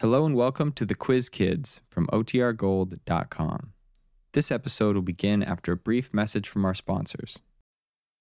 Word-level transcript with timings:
Hello 0.00 0.24
and 0.24 0.36
welcome 0.36 0.70
to 0.74 0.86
the 0.86 0.94
Quiz 0.94 1.28
Kids 1.28 1.80
from 1.90 2.06
OTRGold.com. 2.12 3.72
This 4.30 4.52
episode 4.52 4.94
will 4.94 5.02
begin 5.02 5.42
after 5.42 5.72
a 5.72 5.76
brief 5.76 6.14
message 6.14 6.48
from 6.48 6.64
our 6.64 6.72
sponsors. 6.72 7.40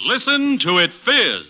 Listen 0.00 0.58
to 0.60 0.78
it 0.78 0.92
fizz. 1.04 1.46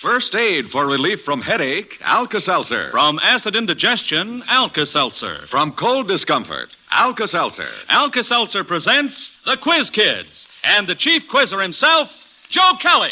First 0.00 0.34
aid 0.34 0.70
for 0.70 0.86
relief 0.86 1.24
from 1.24 1.40
headache, 1.40 1.96
Alka-Seltzer. 2.02 2.90
From 2.90 3.18
acid 3.20 3.56
indigestion, 3.56 4.42
Alka-Seltzer. 4.46 5.46
From 5.50 5.72
cold 5.72 6.08
discomfort, 6.08 6.68
Alka-Seltzer. 6.90 7.70
Alka-Seltzer 7.88 8.64
presents 8.64 9.30
The 9.46 9.56
Quiz 9.56 9.88
Kids 9.88 10.46
and 10.62 10.86
the 10.86 10.94
chief 10.94 11.26
quizzer 11.28 11.60
himself, 11.60 12.10
Joe 12.50 12.72
Kelly. 12.80 13.10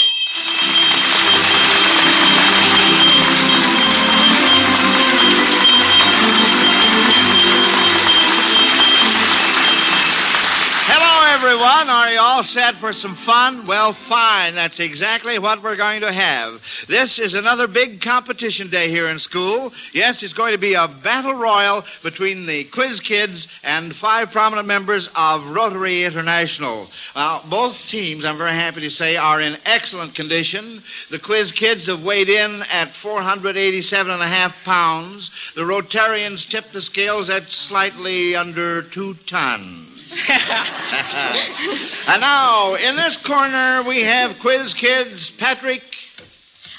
Everyone. 11.62 11.90
Are 11.90 12.10
you 12.10 12.18
all 12.18 12.42
set 12.42 12.76
for 12.80 12.92
some 12.92 13.14
fun? 13.14 13.66
Well, 13.66 13.96
fine. 14.08 14.56
That's 14.56 14.80
exactly 14.80 15.38
what 15.38 15.62
we're 15.62 15.76
going 15.76 16.00
to 16.00 16.12
have. 16.12 16.60
This 16.88 17.20
is 17.20 17.34
another 17.34 17.68
big 17.68 18.00
competition 18.00 18.68
day 18.68 18.90
here 18.90 19.08
in 19.08 19.20
school. 19.20 19.72
Yes, 19.92 20.24
it's 20.24 20.32
going 20.32 20.52
to 20.52 20.58
be 20.58 20.74
a 20.74 20.88
battle 20.88 21.34
royal 21.34 21.84
between 22.02 22.46
the 22.46 22.64
quiz 22.64 22.98
kids 22.98 23.46
and 23.62 23.94
five 23.94 24.32
prominent 24.32 24.66
members 24.66 25.08
of 25.14 25.44
Rotary 25.54 26.04
International. 26.04 26.88
Now, 27.14 27.44
both 27.48 27.76
teams, 27.88 28.24
I'm 28.24 28.38
very 28.38 28.54
happy 28.54 28.80
to 28.80 28.90
say, 28.90 29.16
are 29.16 29.40
in 29.40 29.56
excellent 29.64 30.16
condition. 30.16 30.82
The 31.12 31.20
quiz 31.20 31.52
kids 31.52 31.86
have 31.86 32.02
weighed 32.02 32.28
in 32.28 32.62
at 32.62 32.92
487 33.02 34.10
and 34.10 34.22
a 34.22 34.26
half 34.26 34.52
pounds. 34.64 35.30
The 35.54 35.62
Rotarians 35.62 36.48
tipped 36.48 36.72
the 36.72 36.82
scales 36.82 37.30
at 37.30 37.50
slightly 37.50 38.34
under 38.34 38.82
two 38.82 39.14
tons. 39.26 39.91
and 42.06 42.20
now, 42.20 42.74
in 42.74 42.96
this 42.96 43.16
corner, 43.24 43.82
we 43.82 44.02
have 44.02 44.38
quiz 44.40 44.74
kids 44.74 45.32
Patrick. 45.38 45.82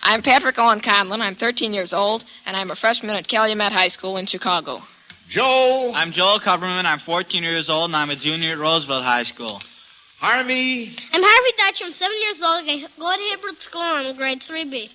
I'm 0.03 0.21
Patrick 0.21 0.59
Owen 0.59 0.81
Conlon. 0.81 1.19
I'm 1.19 1.35
13 1.35 1.73
years 1.73 1.93
old, 1.93 2.25
and 2.45 2.55
I'm 2.55 2.69
a 2.69 2.75
freshman 2.75 3.15
at 3.15 3.27
Calumet 3.27 3.71
High 3.71 3.89
School 3.89 4.17
in 4.17 4.27
Chicago. 4.27 4.81
Joe. 5.29 5.91
I'm 5.95 6.11
Joel 6.11 6.41
Kupperman. 6.41 6.85
I'm 6.85 6.99
14 6.99 7.41
years 7.41 7.71
old, 7.71 7.89
and 7.89 7.95
I'm 7.95 8.11
a 8.11 8.15
junior 8.15 8.51
at 8.51 8.59
Roosevelt 8.59 9.03
High 9.03 9.23
School. 9.23 9.63
Harvey. 10.19 10.95
I'm 11.11 11.21
Harvey 11.23 11.53
Dutch. 11.57 11.81
I'm 11.83 11.93
seven 11.93 12.17
years 12.21 12.37
old. 12.43 12.69
I 12.69 12.87
go 12.99 13.15
to 13.15 13.35
Hibbert 13.35 13.61
School. 13.63 13.81
I'm 13.81 14.05
in 14.05 14.15
grade 14.15 14.41
3B. 14.47 14.89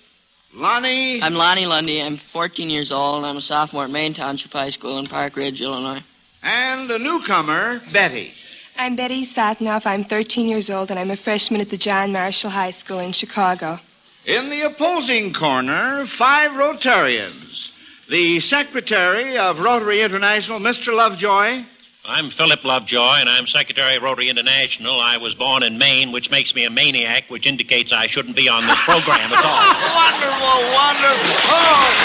Lonnie. 0.53 1.21
I'm 1.21 1.33
Lonnie 1.33 1.65
Lunde. 1.65 2.05
I'm 2.05 2.21
14 2.31 2.69
years 2.69 2.89
old, 2.89 3.17
and 3.17 3.25
I'm 3.25 3.37
a 3.37 3.41
sophomore 3.41 3.83
at 3.83 3.89
Maine 3.89 4.13
Township 4.13 4.51
High 4.51 4.71
School 4.71 4.97
in 4.97 5.07
Park 5.07 5.35
Ridge, 5.35 5.61
Illinois. 5.61 6.03
And 6.41 6.89
the 6.89 6.97
newcomer, 6.97 7.81
Betty. 7.91 8.33
I'm 8.77 8.95
Betty 8.95 9.27
Satnoff. 9.27 9.85
I'm 9.85 10.05
13 10.05 10.47
years 10.47 10.69
old, 10.69 10.89
and 10.89 10.97
I'm 10.97 11.11
a 11.11 11.17
freshman 11.17 11.59
at 11.59 11.69
the 11.69 11.77
John 11.77 12.13
Marshall 12.13 12.49
High 12.49 12.71
School 12.71 12.99
in 12.99 13.11
Chicago. 13.11 13.77
In 14.25 14.49
the 14.49 14.61
opposing 14.61 15.33
corner, 15.33 16.07
five 16.17 16.51
Rotarians. 16.51 17.69
The 18.09 18.39
secretary 18.41 19.37
of 19.37 19.59
Rotary 19.59 20.01
International, 20.01 20.59
Mr. 20.59 20.93
Lovejoy. 20.93 21.63
I'm 22.05 22.31
Philip 22.31 22.63
Lovejoy, 22.63 23.17
and 23.19 23.29
I'm 23.29 23.45
Secretary 23.45 23.97
of 23.97 24.03
Rotary 24.03 24.29
International. 24.29 24.99
I 24.99 25.17
was 25.17 25.35
born 25.35 25.61
in 25.63 25.77
Maine, 25.77 26.13
which 26.13 26.31
makes 26.31 26.55
me 26.55 26.63
a 26.63 26.69
maniac, 26.69 27.25
which 27.29 27.45
indicates 27.45 27.91
I 27.91 28.07
shouldn't 28.07 28.37
be 28.37 28.47
on 28.47 28.65
this 28.65 28.79
program 28.85 29.33
at 29.33 29.43
all. 29.43 29.59
wonderful, 29.93 30.71
wonderful. 30.73 31.35
Oh, 31.51 31.95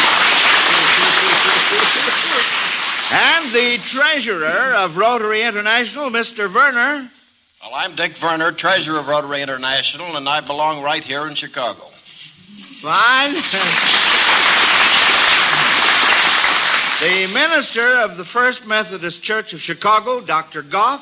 and 3.10 3.54
the 3.54 3.78
treasurer 3.92 4.74
of 4.74 4.96
Rotary 4.96 5.42
International, 5.42 6.10
Mr. 6.10 6.52
Vernor. 6.52 7.10
Well, 7.62 7.74
I'm 7.74 7.96
Dick 7.96 8.16
Vernor, 8.20 8.52
treasurer 8.56 8.98
of 8.98 9.06
Rotary 9.06 9.42
International, 9.42 10.16
and 10.16 10.28
I 10.28 10.40
belong 10.40 10.82
right 10.82 11.02
here 11.02 11.26
in 11.26 11.34
Chicago. 11.34 11.90
Fine. 12.82 13.34
the 17.00 17.26
minister 17.32 17.96
of 18.02 18.16
the 18.16 18.24
First 18.32 18.66
Methodist 18.66 19.22
Church 19.22 19.52
of 19.52 19.60
Chicago, 19.60 20.20
Dr. 20.20 20.62
Goff. 20.62 21.00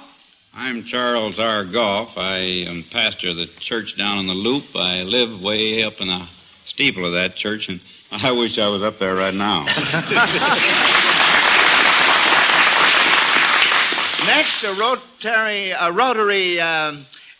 I'm 0.54 0.84
Charles 0.84 1.38
R. 1.38 1.64
Goff. 1.64 2.10
I 2.16 2.38
am 2.38 2.84
pastor 2.90 3.30
of 3.30 3.36
the 3.36 3.46
church 3.60 3.96
down 3.96 4.18
in 4.18 4.26
the 4.26 4.34
Loop. 4.34 4.64
I 4.74 5.02
live 5.02 5.40
way 5.40 5.82
up 5.82 5.94
in 6.00 6.08
the 6.08 6.28
steeple 6.66 7.06
of 7.06 7.12
that 7.14 7.36
church, 7.36 7.68
and 7.68 7.80
I 8.12 8.30
wish 8.30 8.58
I 8.58 8.68
was 8.68 8.82
up 8.82 8.98
there 8.98 9.14
right 9.14 9.32
now. 9.32 9.64
Next, 14.26 14.62
a 14.62 14.74
Rotary, 14.78 15.70
a 15.70 15.90
Rotary 15.90 16.60
uh, 16.60 16.92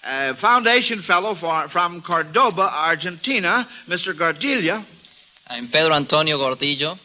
uh, 0.02 0.34
Foundation 0.40 1.02
fellow 1.02 1.34
for, 1.34 1.68
from 1.68 2.00
Cordoba, 2.00 2.62
Argentina, 2.62 3.68
Mr. 3.86 4.18
Gordillo. 4.18 4.82
I'm 5.48 5.68
Pedro 5.68 5.94
Antonio 5.94 6.38
Gordillo, 6.38 6.98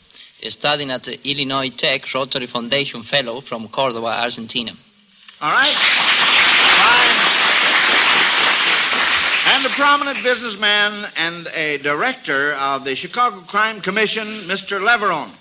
studying 0.44 0.90
at 0.90 1.04
the 1.04 1.20
Illinois 1.30 1.70
Tech 1.70 2.04
Rotary 2.14 2.48
Foundation 2.48 3.04
Fellow 3.04 3.42
from 3.42 3.68
Cordoba, 3.68 4.22
Argentina. 4.22 4.72
All 5.42 5.52
right. 5.52 5.76
Fine. 5.76 7.27
And 9.50 9.66
a 9.66 9.70
prominent 9.70 10.22
businessman 10.26 11.10
and 11.16 11.48
a 11.48 11.78
director 11.78 12.54
of 12.56 12.84
the 12.84 12.98
Chicago 12.98 13.46
Crime 13.48 13.80
Commission, 13.80 14.46
Mr. 14.46 14.82
Leverone. 14.82 15.34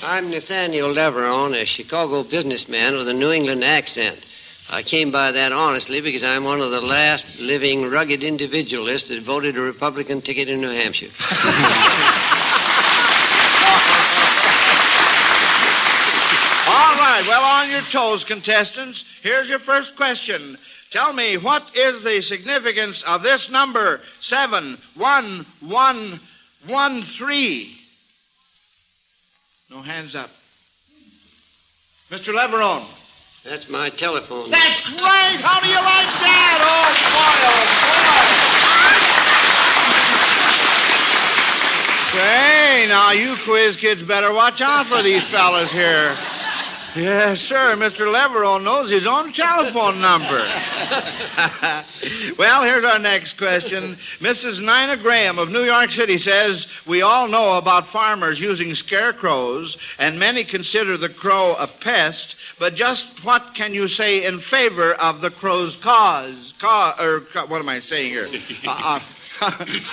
I'm 0.00 0.30
Nathaniel 0.30 0.94
Leverone, 0.94 1.60
a 1.60 1.66
Chicago 1.66 2.22
businessman 2.22 2.94
with 2.94 3.08
a 3.08 3.12
New 3.12 3.32
England 3.32 3.64
accent. 3.64 4.24
I 4.70 4.84
came 4.84 5.10
by 5.10 5.32
that 5.32 5.50
honestly 5.50 6.00
because 6.00 6.22
I'm 6.22 6.44
one 6.44 6.60
of 6.60 6.70
the 6.70 6.80
last 6.80 7.26
living 7.40 7.90
rugged 7.90 8.22
individualists 8.22 9.08
that 9.08 9.24
voted 9.24 9.56
a 9.56 9.60
Republican 9.60 10.22
ticket 10.22 10.48
in 10.48 10.60
New 10.60 10.70
Hampshire. 10.70 11.10
All 16.66 16.94
right, 16.94 17.24
well, 17.26 17.42
on 17.42 17.70
your 17.70 17.82
toes, 17.90 18.22
contestants. 18.22 19.02
Here's 19.20 19.48
your 19.48 19.58
first 19.58 19.96
question. 19.96 20.56
Tell 20.94 21.12
me, 21.12 21.36
what 21.36 21.64
is 21.74 22.04
the 22.04 22.22
significance 22.22 23.02
of 23.04 23.22
this 23.24 23.48
number, 23.50 24.00
seven, 24.20 24.78
one, 24.94 25.44
one, 25.58 26.20
one, 26.68 27.02
three? 27.18 27.76
No 29.72 29.82
hands 29.82 30.14
up. 30.14 30.30
Mr. 32.10 32.28
Leverone. 32.28 32.88
That's 33.44 33.68
my 33.68 33.90
telephone. 33.90 34.52
That's 34.52 34.92
right. 34.92 35.40
How 35.40 35.58
do 35.58 35.66
you 35.66 35.74
like 35.74 36.06
that? 36.22 36.58
Oh, 36.62 36.94
boy, 37.10 37.42
oh, 37.50 37.58
boy. 42.12 42.20
Say, 42.20 42.86
now 42.86 43.10
you 43.10 43.34
quiz 43.44 43.76
kids 43.78 44.04
better 44.04 44.32
watch 44.32 44.60
out 44.60 44.86
for 44.86 45.02
these 45.02 45.28
fellas 45.32 45.72
here. 45.72 46.16
Yes, 46.96 47.40
sir. 47.48 47.74
Mr. 47.76 48.02
Leverone 48.02 48.62
knows 48.62 48.88
his 48.88 49.04
own 49.06 49.32
telephone 49.32 50.00
number. 50.00 50.38
well, 52.38 52.62
here's 52.62 52.84
our 52.84 53.00
next 53.00 53.36
question. 53.36 53.98
Mrs. 54.20 54.60
Nina 54.60 54.96
Graham 55.02 55.40
of 55.40 55.48
New 55.48 55.64
York 55.64 55.90
City 55.90 56.18
says 56.18 56.64
we 56.86 57.02
all 57.02 57.26
know 57.26 57.54
about 57.54 57.88
farmers 57.88 58.38
using 58.38 58.76
scarecrows, 58.76 59.76
and 59.98 60.20
many 60.20 60.44
consider 60.44 60.96
the 60.96 61.08
crow 61.08 61.56
a 61.56 61.66
pest. 61.80 62.36
But 62.60 62.76
just 62.76 63.04
what 63.24 63.42
can 63.56 63.74
you 63.74 63.88
say 63.88 64.24
in 64.24 64.40
favor 64.42 64.94
of 64.94 65.20
the 65.20 65.30
crow's 65.30 65.76
cause? 65.82 66.52
Ca- 66.60 66.94
or 67.00 67.22
what 67.48 67.58
am 67.60 67.68
I 67.68 67.80
saying 67.80 68.12
here? 68.12 68.28
Uh, 68.66 68.70
uh, 68.70 69.00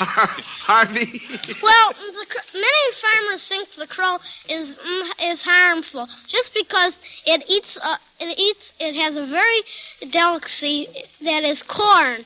Harvey. 0.66 1.22
Well, 1.62 1.94
the, 1.94 2.26
many 2.54 2.84
farmers 3.02 3.42
think 3.50 3.70
the 3.78 3.88
crow 3.88 4.18
is 4.48 4.76
mm, 4.76 5.34
is 5.34 5.40
harmful 5.42 6.08
just 6.28 6.54
because 6.54 6.94
it 7.26 7.44
eats 7.48 7.78
uh, 7.82 7.98
it 8.20 8.38
eats 8.38 8.66
it 8.80 8.96
has 8.96 9.16
a 9.16 9.28
very 9.28 10.12
delicacy 10.12 10.88
that 11.22 11.44
is 11.44 11.62
corn. 11.64 12.26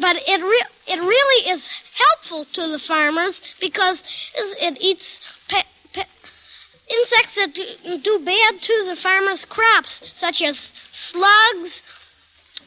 but 0.00 0.16
it 0.26 0.40
re- 0.42 0.66
it 0.86 1.00
really 1.00 1.50
is 1.50 1.62
helpful 1.94 2.46
to 2.54 2.70
the 2.72 2.78
farmers 2.78 3.34
because 3.60 3.98
it 4.34 4.78
eats 4.80 5.04
pe- 5.48 6.04
insects 6.88 7.34
that 7.36 7.54
do, 7.54 7.98
do 7.98 8.24
bad 8.24 8.60
to 8.62 8.84
the 8.88 8.96
farmers' 9.02 9.44
crops, 9.48 10.12
such 10.20 10.40
as 10.42 10.58
slugs, 11.10 11.72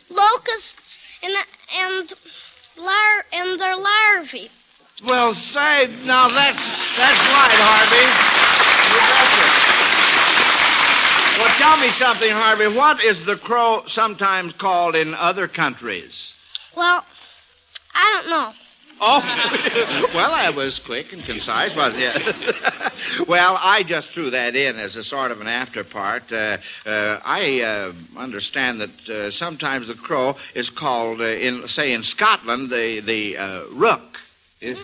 locusts, 0.09 0.73
and 1.23 1.33
and 1.73 2.13
lar- 2.77 3.25
and 3.33 3.59
their 3.59 3.75
larvae. 3.75 4.49
Well, 5.05 5.33
say 5.53 5.87
now 6.05 6.29
that's 6.29 6.57
that's 6.97 7.19
right, 7.29 7.59
Harvey. 7.59 8.05
You. 8.95 9.65
Well, 11.37 11.53
tell 11.57 11.77
me 11.77 11.89
something, 11.99 12.31
Harvey. 12.31 12.73
What 12.73 13.03
is 13.03 13.25
the 13.25 13.35
crow 13.35 13.83
sometimes 13.87 14.53
called 14.57 14.95
in 14.95 15.13
other 15.13 15.49
countries? 15.49 16.31
Well, 16.77 17.03
I 17.93 18.11
don't 18.13 18.29
know. 18.29 18.53
Oh, 19.01 20.09
well, 20.15 20.33
I 20.33 20.49
was 20.49 20.79
quick 20.85 21.11
and 21.11 21.23
concise, 21.23 21.75
wasn't 21.75 22.03
I? 22.03 22.91
well, 23.27 23.57
I 23.59 23.83
just 23.83 24.09
threw 24.09 24.29
that 24.29 24.55
in 24.55 24.77
as 24.77 24.95
a 24.95 25.03
sort 25.03 25.31
of 25.31 25.41
an 25.41 25.47
after 25.47 25.83
part. 25.83 26.31
Uh, 26.31 26.57
uh, 26.85 27.19
I 27.25 27.61
uh, 27.61 27.93
understand 28.17 28.81
that 28.81 29.09
uh, 29.09 29.31
sometimes 29.31 29.87
the 29.87 29.95
crow 29.95 30.35
is 30.53 30.69
called, 30.69 31.19
uh, 31.19 31.25
in 31.25 31.67
say, 31.67 31.91
in 31.91 32.03
Scotland, 32.03 32.69
the 32.69 33.01
the 33.01 33.37
uh, 33.37 33.63
rook. 33.73 34.17
Is, 34.61 34.77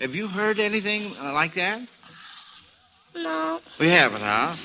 have 0.00 0.14
you 0.14 0.28
heard 0.28 0.58
anything 0.58 1.14
like 1.14 1.54
that? 1.56 1.80
No. 3.14 3.60
We 3.78 3.88
haven't, 3.88 4.20
huh? 4.20 4.56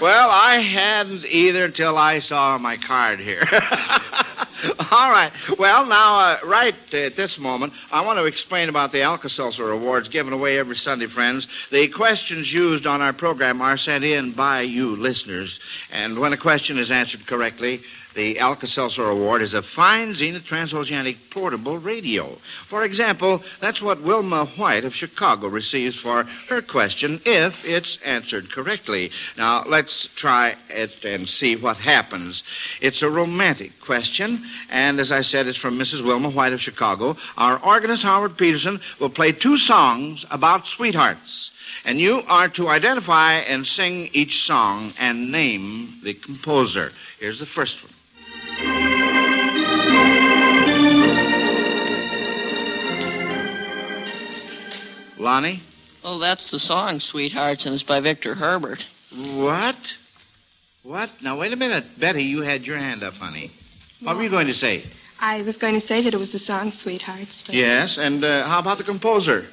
Well, 0.00 0.28
I 0.30 0.56
hadn't 0.56 1.24
either 1.24 1.64
until 1.64 1.96
I 1.96 2.20
saw 2.20 2.58
my 2.58 2.76
card 2.76 3.18
here. 3.18 3.46
All 4.90 5.10
right. 5.10 5.32
Well, 5.58 5.86
now, 5.86 6.18
uh, 6.18 6.38
right 6.44 6.74
at 6.92 7.16
this 7.16 7.38
moment, 7.38 7.72
I 7.90 8.00
want 8.00 8.18
to 8.18 8.24
explain 8.24 8.68
about 8.68 8.92
the 8.92 9.02
Alka-Seltzer 9.02 9.70
Awards 9.70 10.08
given 10.08 10.32
away 10.32 10.58
every 10.58 10.76
Sunday, 10.76 11.06
friends. 11.06 11.46
The 11.70 11.88
questions 11.88 12.52
used 12.52 12.86
on 12.86 13.02
our 13.02 13.12
program 13.12 13.60
are 13.60 13.76
sent 13.76 14.04
in 14.04 14.32
by 14.32 14.62
you 14.62 14.96
listeners. 14.96 15.58
And 15.90 16.18
when 16.18 16.32
a 16.32 16.36
question 16.36 16.78
is 16.78 16.90
answered 16.90 17.26
correctly, 17.26 17.82
the 18.14 18.38
Alka-Seltzer 18.38 19.08
Award 19.08 19.42
is 19.42 19.54
a 19.54 19.62
fine 19.62 20.14
Zenith 20.14 20.44
transoceanic 20.44 21.16
portable 21.30 21.78
radio. 21.78 22.36
For 22.68 22.84
example, 22.84 23.42
that's 23.60 23.82
what 23.82 24.02
Wilma 24.02 24.46
White 24.56 24.84
of 24.84 24.94
Chicago 24.94 25.48
receives 25.48 25.96
for 26.00 26.24
her 26.48 26.62
question 26.62 27.20
if 27.24 27.54
it's 27.64 27.98
answered 28.04 28.52
correctly. 28.52 29.10
Now, 29.36 29.64
let's 29.64 30.08
try 30.16 30.56
it 30.68 30.92
and 31.04 31.28
see 31.28 31.56
what 31.56 31.76
happens. 31.76 32.42
It's 32.80 33.02
a 33.02 33.10
romantic 33.10 33.72
question, 33.80 34.44
and 34.70 35.00
as 35.00 35.10
I 35.10 35.22
said, 35.22 35.46
it's 35.46 35.58
from 35.58 35.78
Mrs. 35.78 36.04
Wilma 36.04 36.30
White 36.30 36.52
of 36.52 36.60
Chicago. 36.60 37.16
Our 37.36 37.58
organist, 37.58 38.02
Howard 38.02 38.36
Peterson, 38.36 38.80
will 39.00 39.10
play 39.10 39.32
two 39.32 39.58
songs 39.58 40.24
about 40.30 40.66
sweethearts. 40.66 41.50
And 41.84 42.00
you 42.00 42.22
are 42.28 42.48
to 42.50 42.68
identify 42.68 43.34
and 43.34 43.66
sing 43.66 44.08
each 44.12 44.46
song 44.46 44.94
and 44.98 45.32
name 45.32 45.94
the 46.02 46.14
composer. 46.14 46.92
Here's 47.18 47.40
the 47.40 47.46
first 47.46 47.82
one. 47.82 47.93
Lonnie? 55.24 55.62
Oh, 56.04 56.18
that's 56.18 56.50
the 56.50 56.58
song, 56.58 57.00
Sweethearts, 57.00 57.64
and 57.64 57.74
it's 57.74 57.82
by 57.82 57.98
Victor 57.98 58.34
Herbert. 58.34 58.84
What? 59.16 59.76
What? 60.82 61.08
Now, 61.22 61.38
wait 61.40 61.52
a 61.52 61.56
minute. 61.56 61.98
Betty, 61.98 62.24
you 62.24 62.42
had 62.42 62.64
your 62.64 62.76
hand 62.76 63.02
up, 63.02 63.14
honey. 63.14 63.50
What 64.02 64.16
were 64.16 64.22
you 64.22 64.28
going 64.28 64.48
to 64.48 64.54
say? 64.54 64.84
I 65.18 65.40
was 65.40 65.56
going 65.56 65.80
to 65.80 65.86
say 65.86 66.04
that 66.04 66.12
it 66.12 66.18
was 66.18 66.30
the 66.30 66.38
song 66.38 66.72
Sweethearts. 66.72 67.44
But... 67.46 67.54
Yes, 67.54 67.96
and 67.98 68.22
uh, 68.22 68.46
how 68.46 68.58
about 68.58 68.76
the 68.76 68.84
composer? 68.84 69.46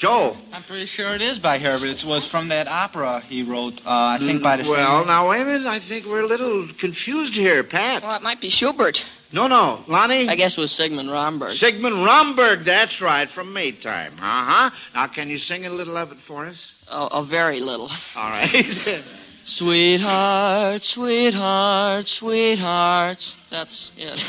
Joel. 0.00 0.36
I'm 0.52 0.64
pretty 0.64 0.86
sure 0.86 1.14
it 1.14 1.22
is 1.22 1.38
by 1.38 1.60
Herbert. 1.60 1.90
It 1.90 2.04
was 2.04 2.26
from 2.32 2.48
that 2.48 2.66
opera 2.66 3.22
he 3.24 3.44
wrote, 3.44 3.74
uh, 3.86 4.16
I 4.16 4.18
think 4.18 4.42
by 4.42 4.56
the 4.56 4.64
Well, 4.64 5.02
same... 5.02 5.06
now, 5.06 5.30
wait 5.30 5.42
a 5.42 5.44
minute. 5.44 5.68
I 5.68 5.78
think 5.86 6.06
we're 6.06 6.22
a 6.22 6.26
little 6.26 6.68
confused 6.80 7.34
here, 7.34 7.62
Pat. 7.62 8.02
Well, 8.02 8.16
it 8.16 8.22
might 8.22 8.40
be 8.40 8.50
Schubert. 8.50 8.98
No, 9.32 9.46
no. 9.46 9.82
Lonnie? 9.88 10.28
I 10.28 10.36
guess 10.36 10.56
it 10.56 10.60
was 10.60 10.76
Sigmund 10.76 11.10
Romberg. 11.10 11.56
Sigmund 11.56 12.04
Romberg, 12.04 12.64
that's 12.64 13.00
right, 13.00 13.28
from 13.34 13.52
Maytime. 13.52 14.14
Uh-huh. 14.18 14.70
Now, 14.94 15.06
can 15.08 15.30
you 15.30 15.38
sing 15.38 15.64
a 15.66 15.70
little 15.70 15.96
of 15.96 16.12
it 16.12 16.18
for 16.26 16.46
us? 16.46 16.56
Oh, 16.90 17.06
a 17.06 17.26
very 17.26 17.60
little. 17.60 17.90
All 18.14 18.30
right. 18.30 19.02
Sweetheart, 19.44 20.82
sweetheart, 20.84 22.06
sweetheart. 22.06 23.18
That's 23.50 23.90
it. 23.96 24.20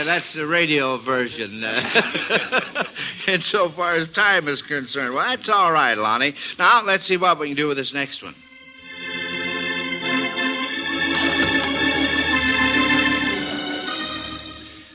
That's 0.06 0.21
that's 0.21 0.36
the 0.36 0.48
radio 0.48 1.03
version. 1.03 1.63
and 3.27 3.44
so 3.44 3.71
far 3.75 3.95
as 3.98 4.09
time 4.13 4.48
is 4.48 4.62
concerned. 4.62 5.13
Well, 5.13 5.27
that's 5.27 5.50
all 5.50 5.71
right, 5.71 5.98
Lonnie. 5.98 6.36
Now 6.57 6.83
let's 6.86 7.07
see 7.07 7.18
what 7.18 7.39
we 7.39 7.48
can 7.48 7.57
do 7.57 7.68
with 7.68 7.77
this 7.77 7.92
next 7.94 8.21
one. 8.24 8.36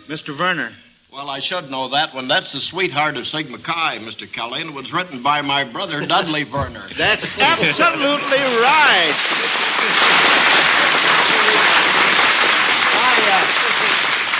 Mr. 0.08 0.36
Vernor. 0.36 0.72
Well, 1.12 1.28
I 1.30 1.40
should 1.40 1.70
know 1.70 1.88
that 1.90 2.14
one. 2.14 2.28
That's 2.28 2.52
the 2.52 2.60
sweetheart 2.60 3.16
of 3.16 3.26
Sigma 3.26 3.58
Chi, 3.58 3.98
Mr. 3.98 4.32
Kelly, 4.32 4.60
and 4.60 4.70
it 4.70 4.74
was 4.74 4.92
written 4.92 5.22
by 5.22 5.40
my 5.42 5.64
brother, 5.64 6.06
Dudleigh 6.06 6.44
Vernor. 6.44 6.88
That's 6.96 7.24
absolutely 7.38 8.38
right. 8.60 9.16
Why, 12.94 13.16
uh, 13.32 13.66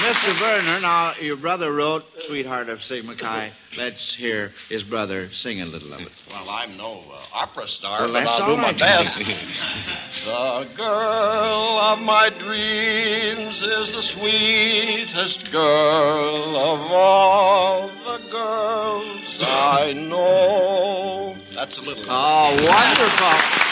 Mr. 0.07 0.39
Vernor, 0.39 0.81
now, 0.83 1.15
your 1.21 1.37
brother 1.37 1.73
wrote 1.73 2.05
Sweetheart 2.29 2.69
of 2.69 2.81
Sigma 2.83 3.17
Chi. 3.17 3.51
Let's 3.77 4.15
hear 4.17 4.53
his 4.69 4.85
brother 4.85 5.29
sing 5.43 5.63
a 5.63 5.67
little 5.67 5.93
of 5.93 6.01
it. 6.01 6.13
Well, 6.29 6.49
I'm 6.49 6.77
no 6.77 7.01
uh, 7.11 7.25
opera 7.35 7.67
star, 7.67 8.03
Well, 8.03 8.13
but 8.13 8.25
I'll 8.25 8.47
do 8.47 8.57
my 8.57 8.71
best. 8.71 9.19
the 10.25 10.75
girl 10.77 11.81
of 11.81 11.99
my 11.99 12.31
dreams 12.31 13.57
is 13.57 13.91
the 13.91 14.03
sweetest 14.15 15.51
girl 15.51 16.57
of 16.57 16.93
all 16.93 17.89
the 17.89 18.31
girls 18.31 19.39
I 19.41 19.93
know. 19.93 21.37
That's 21.53 21.77
a 21.79 21.81
little. 21.81 22.05
Oh, 22.07 22.55
wonderful. 22.63 23.66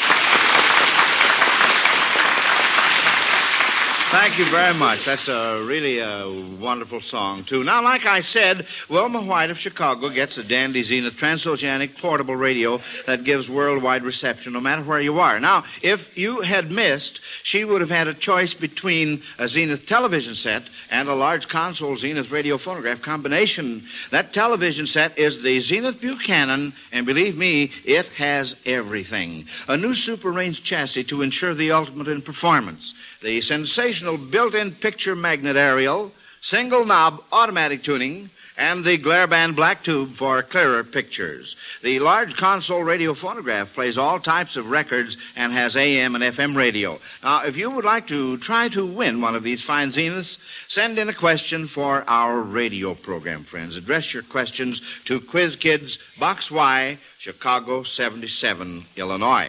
Thank 4.15 4.39
you 4.39 4.49
very 4.49 4.75
much. 4.75 5.01
That's 5.05 5.27
a 5.27 5.65
really 5.67 5.99
a 5.99 6.57
wonderful 6.61 7.01
song, 7.01 7.45
too. 7.49 7.65
Now, 7.65 7.83
like 7.83 8.07
I 8.07 8.21
said, 8.21 8.65
Wilma 8.89 9.21
White 9.21 9.51
of 9.51 9.59
Chicago 9.59 10.09
gets 10.09 10.39
a 10.39 10.45
dandy 10.45 10.85
Zenith 10.85 11.15
transoceanic 11.15 11.99
portable 11.99 12.37
radio 12.37 12.79
that 13.09 13.25
gives 13.25 13.49
worldwide 13.49 14.05
reception 14.05 14.53
no 14.53 14.61
matter 14.61 14.85
where 14.85 15.01
you 15.01 15.19
are. 15.19 15.41
Now, 15.41 15.65
if 15.83 15.99
you 16.15 16.43
had 16.43 16.71
missed, 16.71 17.19
she 17.43 17.65
would 17.65 17.81
have 17.81 17.91
had 17.91 18.07
a 18.07 18.15
choice 18.15 18.55
between 18.55 19.21
a 19.41 19.49
Zenith 19.49 19.85
television 19.89 20.37
set 20.37 20.63
and 20.91 21.09
a 21.09 21.15
large 21.15 21.49
console 21.49 21.99
Zenith 21.99 22.31
radio 22.31 22.57
phonograph 22.57 23.03
combination. 23.03 23.85
That 24.13 24.33
television 24.33 24.87
set 24.87 25.19
is 25.19 25.43
the 25.43 25.61
Zenith 25.63 26.01
Buchanan, 26.01 26.73
and 26.93 27.05
believe 27.05 27.37
me, 27.37 27.73
it 27.85 28.07
has 28.17 28.55
everything. 28.65 29.47
A 29.67 29.77
new 29.77 29.97
super 29.97 30.31
range 30.31 30.63
chassis 30.63 31.03
to 31.07 31.23
ensure 31.23 31.57
the 31.57 31.73
ultimate 31.73 32.07
in 32.07 32.23
performance 32.23 32.93
the 33.25 33.41
sensational 33.41 34.19
built-in 34.19 34.73
picture 34.77 35.17
magnet 35.17 35.57
aerial, 35.57 36.13
single 36.43 36.85
knob 36.85 37.21
automatic 37.33 37.83
tuning, 37.83 38.31
and 38.57 38.85
the 38.85 38.99
glare 38.99 39.27
band 39.27 39.57
black 39.57 39.83
tube 39.83 40.15
for 40.17 40.43
clearer 40.43 40.85
pictures. 40.85 41.57
The 41.83 41.99
large 41.99 42.37
console 42.37 42.83
radio 42.83 43.15
phonograph 43.15 43.69
plays 43.75 43.99
all 43.99 44.21
types 44.21 44.57
of 44.57 44.67
records 44.67 45.17
and 45.35 45.53
has 45.53 45.75
AM 45.75 46.15
and 46.15 46.23
FM 46.23 46.55
radio. 46.55 46.99
Now, 47.23 47.45
if 47.45 47.57
you 47.57 47.71
would 47.71 47.85
like 47.85 48.07
to 48.09 48.37
try 48.39 48.69
to 48.69 48.87
win 48.87 49.21
one 49.21 49.35
of 49.35 49.43
these 49.43 49.65
fine 49.65 49.91
Zeniths, 49.93 50.37
send 50.69 50.99
in 50.99 51.09
a 51.09 51.15
question 51.15 51.69
for 51.75 52.09
our 52.09 52.41
radio 52.43 52.95
program, 52.95 53.45
friends. 53.45 53.75
Address 53.75 54.13
your 54.13 54.23
questions 54.23 54.81
to 55.07 55.21
Quiz 55.21 55.57
Kids, 55.57 55.99
Box 56.21 56.51
Y, 56.51 56.99
Chicago 57.21 57.83
77, 57.85 58.87
Illinois. 58.97 59.49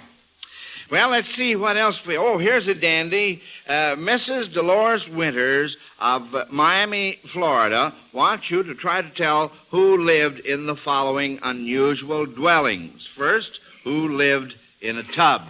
Well, 0.91 1.09
let's 1.09 1.33
see 1.35 1.55
what 1.55 1.77
else 1.77 1.99
we. 2.05 2.15
Oh, 2.15 2.37
here's 2.37 2.67
a 2.67 2.75
dandy. 2.75 3.41
Uh, 3.67 3.95
Mrs. 3.95 4.53
Dolores 4.53 5.03
Winters 5.11 5.75
of 5.99 6.21
Miami, 6.51 7.17
Florida, 7.33 7.91
wants 8.13 8.51
you 8.51 8.61
to 8.61 8.75
try 8.75 9.01
to 9.01 9.09
tell 9.11 9.51
who 9.71 9.97
lived 9.97 10.39
in 10.39 10.67
the 10.67 10.75
following 10.75 11.39
unusual 11.41 12.27
dwellings. 12.27 13.07
First, 13.17 13.49
who 13.83 14.09
lived 14.09 14.53
in 14.79 14.97
a 14.97 15.03
tub? 15.15 15.41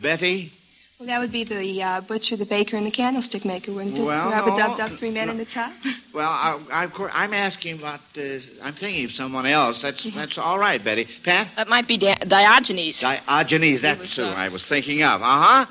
Betty? 0.00 0.52
Well, 1.00 1.06
that 1.06 1.18
would 1.18 1.32
be 1.32 1.44
the 1.44 1.82
uh, 1.82 2.02
butcher, 2.02 2.36
the 2.36 2.44
baker, 2.44 2.76
and 2.76 2.86
the 2.86 2.90
candlestick 2.90 3.46
maker, 3.46 3.72
wouldn't 3.72 3.96
it? 3.96 4.02
Well, 4.02 4.28
Rub 4.28 4.48
a 4.48 4.58
dub 4.58 4.76
dub 4.76 4.98
three 4.98 5.10
men 5.10 5.30
in 5.30 5.38
the 5.38 5.46
top. 5.46 5.72
Well, 6.12 6.28
I, 6.28 6.62
I, 6.70 6.84
of 6.84 6.92
course, 6.92 7.10
I'm 7.14 7.32
asking 7.32 7.78
about. 7.78 8.00
Uh, 8.18 8.40
I'm 8.62 8.74
thinking 8.74 9.06
of 9.06 9.12
someone 9.12 9.46
else. 9.46 9.78
That's 9.80 10.06
that's 10.14 10.36
all 10.36 10.58
right, 10.58 10.84
Betty. 10.84 11.06
Pat. 11.24 11.52
That 11.56 11.68
might 11.68 11.88
be 11.88 11.96
Di- 11.96 12.18
Diogenes. 12.28 13.00
Diogenes. 13.00 13.80
That's 13.80 14.16
who 14.16 14.24
I 14.24 14.50
was 14.50 14.62
thinking 14.68 15.02
of. 15.02 15.22
Uh 15.22 15.24
huh. 15.24 15.66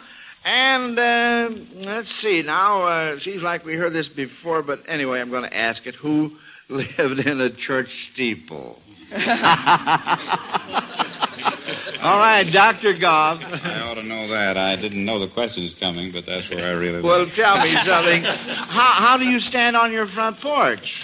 And 0.45 0.97
uh, 0.97 1.49
let's 1.75 2.09
see. 2.21 2.41
Now, 2.41 2.83
uh, 2.83 3.19
seems 3.19 3.43
like 3.43 3.65
we 3.65 3.75
heard 3.75 3.93
this 3.93 4.07
before, 4.07 4.63
but 4.63 4.79
anyway, 4.87 5.19
I'm 5.19 5.29
going 5.29 5.47
to 5.47 5.55
ask 5.55 5.85
it. 5.85 5.93
Who 5.95 6.31
lived 6.69 7.19
in 7.19 7.39
a 7.39 7.55
church 7.55 7.89
steeple? 8.13 8.81
All 12.01 12.17
right, 12.17 12.49
Dr. 12.49 12.97
Goff. 12.97 13.39
I 13.43 13.81
ought 13.81 13.95
to 13.95 14.03
know 14.03 14.29
that. 14.29 14.55
I 14.55 14.77
didn't 14.77 15.03
know 15.03 15.19
the 15.19 15.27
question 15.27 15.63
was 15.63 15.73
coming, 15.81 16.13
but 16.13 16.25
that's 16.25 16.49
where 16.49 16.65
I 16.65 16.71
really 16.71 17.01
Well, 17.03 17.29
tell 17.35 17.61
me 17.61 17.75
something. 17.85 18.23
How, 18.23 18.93
how 19.03 19.17
do 19.17 19.25
you 19.25 19.41
stand 19.41 19.75
on 19.75 19.91
your 19.91 20.07
front 20.07 20.39
porch? 20.39 20.79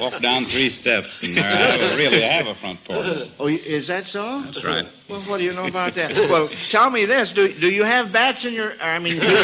Walk 0.00 0.20
down 0.20 0.46
three 0.50 0.70
steps, 0.80 1.06
and 1.22 1.36
there 1.36 1.44
I 1.44 1.56
have 1.56 1.80
a, 1.92 1.96
really 1.96 2.20
have 2.22 2.46
a 2.46 2.54
front 2.60 2.84
porch. 2.84 3.06
Oh, 3.38 3.46
is 3.46 3.86
that 3.86 4.06
so? 4.08 4.42
That's 4.46 4.64
right. 4.64 4.86
Well, 5.08 5.22
what 5.28 5.38
do 5.38 5.44
you 5.44 5.52
know 5.52 5.66
about 5.66 5.94
that? 5.94 6.12
Well, 6.28 6.48
tell 6.70 6.90
me 6.90 7.04
this: 7.06 7.30
Do 7.34 7.48
do 7.60 7.68
you 7.68 7.84
have 7.84 8.12
bats 8.12 8.44
in 8.44 8.52
your? 8.54 8.72
I 8.80 8.98
mean, 8.98 9.20
do 9.20 9.26
you, 9.26 9.42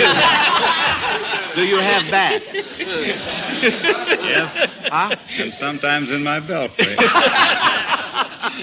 do 1.56 1.64
you 1.66 1.78
have 1.78 2.10
bats? 2.10 2.44
Yes. 4.22 4.70
Huh? 4.90 5.16
And 5.38 5.52
sometimes 5.58 6.10
in 6.10 6.22
my 6.22 6.40
belfry. 6.40 6.96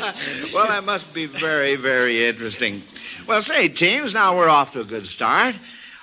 well, 0.54 0.68
that 0.68 0.84
must 0.84 1.14
be 1.14 1.28
very, 1.28 1.78
very 1.78 2.28
interesting. 2.28 2.84
Well, 3.28 3.42
say, 3.44 3.70
teams, 3.70 4.14
now 4.14 4.38
we're 4.38 4.50
off 4.50 4.74
to 4.74 4.82
a 4.82 4.86
good 4.86 5.08
start. 5.08 5.56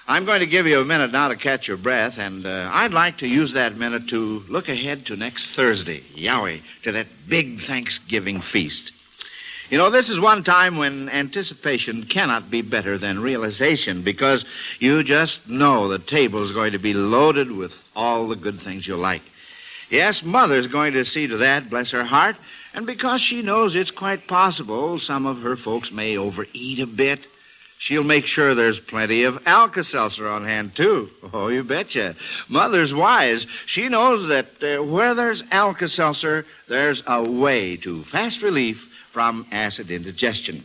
I'm 0.09 0.25
going 0.25 0.40
to 0.40 0.47
give 0.47 0.66
you 0.66 0.80
a 0.80 0.85
minute 0.85 1.12
now 1.12 1.28
to 1.28 1.37
catch 1.37 1.69
your 1.69 1.76
breath, 1.76 2.14
and 2.16 2.47
uh, 2.47 2.71
I'd 2.73 2.92
like 2.92 3.19
to 3.19 3.28
use 3.28 3.52
that 3.52 3.76
minute 3.76 4.09
to 4.09 4.42
look 4.49 4.69
ahead 4.69 5.07
to 5.07 5.16
next 5.16 5.49
Thursday, 5.54 6.02
Yowie, 6.16 6.62
to 6.85 6.92
that 6.92 7.07
big 7.28 7.61
Thanksgiving 7.66 8.40
feast. 8.40 8.90
You 9.69 9.76
know, 9.76 9.90
this 9.90 10.09
is 10.09 10.19
one 10.19 10.45
time 10.45 10.78
when 10.78 11.09
anticipation 11.11 12.07
cannot 12.07 12.50
be 12.50 12.62
better 12.62 12.97
than 12.97 13.21
realization 13.21 14.02
because 14.02 14.45
you 14.78 15.04
just 15.04 15.38
know 15.47 15.88
the 15.88 15.99
table's 15.99 16.52
going 16.52 16.73
to 16.73 16.78
be 16.78 16.95
loaded 16.95 17.52
with 17.52 17.71
all 17.95 18.28
the 18.28 18.35
good 18.35 18.62
things 18.62 18.87
you 18.87 18.97
like. 18.97 19.23
Yes, 19.90 20.23
Mother's 20.25 20.69
going 20.69 20.95
to 20.95 21.04
see 21.04 21.26
to 21.26 21.37
that, 21.37 21.69
bless 21.69 21.90
her 21.90 22.04
heart, 22.04 22.37
and 22.74 22.86
because 22.86 23.20
she 23.20 23.42
knows 23.42 23.74
it's 23.74 23.90
quite 23.90 24.26
possible 24.26 24.98
some 25.00 25.26
of 25.26 25.38
her 25.38 25.56
folks 25.56 25.90
may 25.90 26.16
overeat 26.16 26.80
a 26.80 26.86
bit, 26.86 27.20
she'll 27.78 28.04
make 28.04 28.26
sure 28.26 28.54
there's 28.54 28.78
plenty 28.78 29.24
of 29.24 29.42
Alka-Seltzer 29.46 30.28
on 30.28 30.44
hand, 30.44 30.76
too. 30.76 31.08
Oh, 31.32 31.48
you 31.48 31.64
betcha. 31.64 32.16
Mother's 32.48 32.92
wise. 32.92 33.46
She 33.66 33.88
knows 33.88 34.28
that 34.28 34.48
uh, 34.62 34.82
where 34.82 35.14
there's 35.14 35.42
Alka-Seltzer, 35.50 36.44
there's 36.68 37.02
a 37.06 37.22
way 37.22 37.76
to 37.78 38.04
fast 38.04 38.42
relief 38.42 38.76
from 39.12 39.46
acid 39.50 39.90
indigestion. 39.90 40.64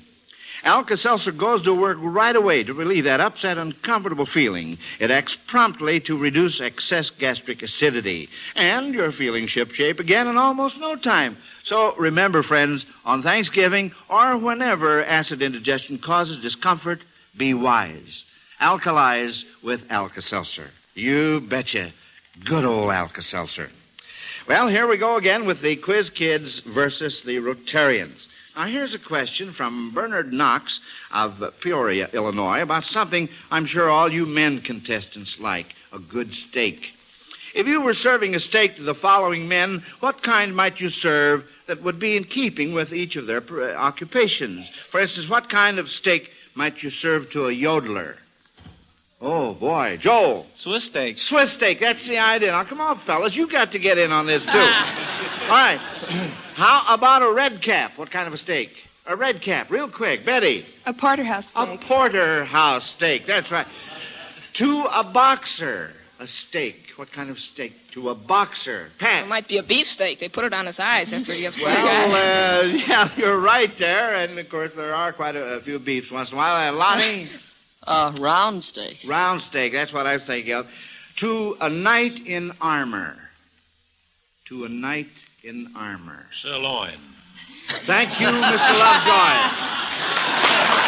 Alka-Seltzer 0.63 1.31
goes 1.31 1.63
to 1.63 1.73
work 1.73 1.97
right 2.01 2.35
away 2.35 2.63
to 2.63 2.73
relieve 2.73 3.03
that 3.03 3.19
upset, 3.19 3.57
uncomfortable 3.59 4.25
feeling. 4.25 4.77
It 4.99 5.11
acts 5.11 5.37
promptly 5.47 5.99
to 6.01 6.17
reduce 6.17 6.59
excess 6.59 7.11
gastric 7.19 7.61
acidity. 7.61 8.29
And 8.55 8.93
you're 8.93 9.11
feeling 9.11 9.47
shipshape 9.47 9.99
again 9.99 10.27
in 10.27 10.37
almost 10.37 10.77
no 10.79 10.95
time. 10.95 11.37
So 11.65 11.95
remember, 11.95 12.43
friends, 12.43 12.85
on 13.05 13.23
Thanksgiving 13.23 13.91
or 14.07 14.37
whenever 14.37 15.03
acid 15.03 15.41
indigestion 15.41 15.97
causes 15.97 16.41
discomfort, 16.41 16.99
be 17.37 17.53
wise. 17.53 18.23
Alkalize 18.61 19.41
with 19.63 19.81
Alka-Seltzer. 19.89 20.69
You 20.93 21.41
betcha. 21.49 21.91
Good 22.45 22.65
old 22.65 22.91
Alka-Seltzer. 22.91 23.69
Well, 24.47 24.67
here 24.67 24.87
we 24.87 24.97
go 24.97 25.15
again 25.17 25.47
with 25.47 25.61
the 25.61 25.75
Quiz 25.77 26.11
Kids 26.11 26.61
versus 26.73 27.21
the 27.25 27.37
Rotarians. 27.37 28.17
Now, 28.55 28.67
here's 28.67 28.93
a 28.93 28.99
question 28.99 29.53
from 29.53 29.91
Bernard 29.93 30.31
Knox 30.31 30.79
of 31.11 31.43
Peoria, 31.61 32.09
Illinois, 32.13 32.61
about 32.61 32.83
something 32.83 33.27
I'm 33.49 33.65
sure 33.65 33.89
all 33.89 34.11
you 34.11 34.25
men 34.25 34.61
contestants 34.61 35.35
like 35.39 35.67
a 35.91 35.99
good 35.99 36.31
steak. 36.31 36.79
If 37.55 37.67
you 37.67 37.81
were 37.81 37.93
serving 37.95 38.35
a 38.35 38.39
steak 38.39 38.75
to 38.75 38.83
the 38.83 38.93
following 38.93 39.47
men, 39.47 39.83
what 39.99 40.21
kind 40.23 40.55
might 40.55 40.79
you 40.79 40.89
serve 40.89 41.43
that 41.67 41.83
would 41.83 41.99
be 41.99 42.17
in 42.17 42.23
keeping 42.25 42.73
with 42.73 42.93
each 42.93 43.15
of 43.15 43.27
their 43.27 43.41
uh, 43.41 43.75
occupations? 43.75 44.67
For 44.91 44.99
instance, 44.99 45.29
what 45.29 45.49
kind 45.49 45.79
of 45.79 45.89
steak 45.89 46.29
might 46.55 46.81
you 46.81 46.89
serve 46.89 47.29
to 47.31 47.47
a 47.47 47.51
yodeler? 47.51 48.15
Oh, 49.21 49.53
boy. 49.53 49.97
Joel. 50.01 50.45
Swiss 50.57 50.85
steak. 50.85 51.17
Swiss 51.17 51.51
steak, 51.53 51.79
that's 51.79 52.05
the 52.07 52.17
idea. 52.17 52.51
Now, 52.51 52.63
come 52.65 52.81
on, 52.81 52.99
fellas. 53.05 53.33
You 53.33 53.49
got 53.49 53.71
to 53.71 53.79
get 53.79 53.97
in 53.97 54.11
on 54.11 54.27
this, 54.27 54.41
too. 54.41 54.49
All 54.49 55.49
right. 55.49 55.79
How 56.55 56.83
about 56.89 57.23
a 57.23 57.31
red 57.31 57.61
cap? 57.61 57.93
What 57.97 58.11
kind 58.11 58.27
of 58.27 58.33
a 58.33 58.37
steak? 58.37 58.69
A 59.07 59.15
red 59.15 59.41
cap, 59.41 59.69
real 59.69 59.89
quick. 59.89 60.25
Betty. 60.25 60.65
A 60.85 60.93
porterhouse 60.93 61.45
steak. 61.51 61.81
A 61.81 61.87
porterhouse 61.87 62.93
steak, 62.97 63.23
that's 63.27 63.51
right. 63.51 63.67
To 64.55 64.85
a 64.91 65.03
boxer, 65.03 65.91
a 66.19 66.27
steak. 66.47 66.77
What 66.95 67.11
kind 67.11 67.29
of 67.29 67.37
steak? 67.37 67.73
To 67.93 68.09
a 68.09 68.15
boxer. 68.15 68.89
Pat. 68.99 69.25
It 69.25 69.27
might 69.27 69.47
be 69.47 69.57
a 69.57 69.63
beefsteak. 69.63 70.19
They 70.19 70.29
put 70.29 70.45
it 70.45 70.53
on 70.53 70.65
his 70.65 70.79
eyes 70.79 71.07
after 71.11 71.33
he 71.33 71.41
gets 71.41 71.57
Well, 71.61 71.67
uh, 72.15 72.63
yeah, 72.63 73.09
you're 73.17 73.39
right 73.39 73.71
there. 73.77 74.15
And, 74.15 74.39
of 74.39 74.49
course, 74.49 74.71
there 74.75 74.95
are 74.95 75.11
quite 75.11 75.35
a, 75.35 75.55
a 75.55 75.61
few 75.61 75.77
beefs 75.79 76.09
once 76.09 76.29
in 76.29 76.35
a 76.35 76.37
while. 76.37 76.55
Uh, 76.55 76.71
Lonnie? 76.73 77.29
Uh, 77.87 78.11
round 78.19 78.63
steak. 78.63 78.97
Round 79.07 79.43
steak, 79.43 79.71
that's 79.71 79.93
what 79.93 80.07
I 80.07 80.13
was 80.13 80.23
thinking 80.25 80.53
of. 80.53 80.65
To 81.17 81.55
a 81.61 81.69
knight 81.69 82.13
in 82.25 82.51
armor. 82.59 83.15
To 84.47 84.65
a 84.65 84.69
knight 84.69 85.05
in 85.43 85.67
armor. 85.75 86.25
Sirloin. 86.41 86.97
Thank 87.85 88.19
you, 88.19 88.25
Mr. 88.25 88.79
Lovejoy. 88.79 90.81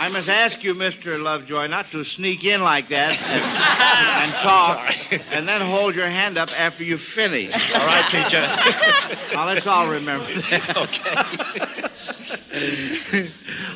I 0.00 0.08
must 0.08 0.30
ask 0.30 0.64
you, 0.64 0.74
Mr. 0.74 1.22
Lovejoy, 1.22 1.66
not 1.66 1.90
to 1.92 2.06
sneak 2.06 2.42
in 2.42 2.62
like 2.62 2.88
that 2.88 3.20
and, 3.20 3.20
and 4.32 4.42
talk, 4.42 4.90
and 5.30 5.46
then 5.46 5.60
hold 5.60 5.94
your 5.94 6.08
hand 6.08 6.38
up 6.38 6.48
after 6.48 6.82
you 6.82 6.96
finish. 7.14 7.52
All 7.74 7.86
right, 7.86 8.10
teacher. 8.10 8.40
Now, 9.34 9.46
let's 9.46 9.66
all 9.66 9.88
remember 9.88 10.26
that. 10.50 10.76
Okay. 10.76 11.14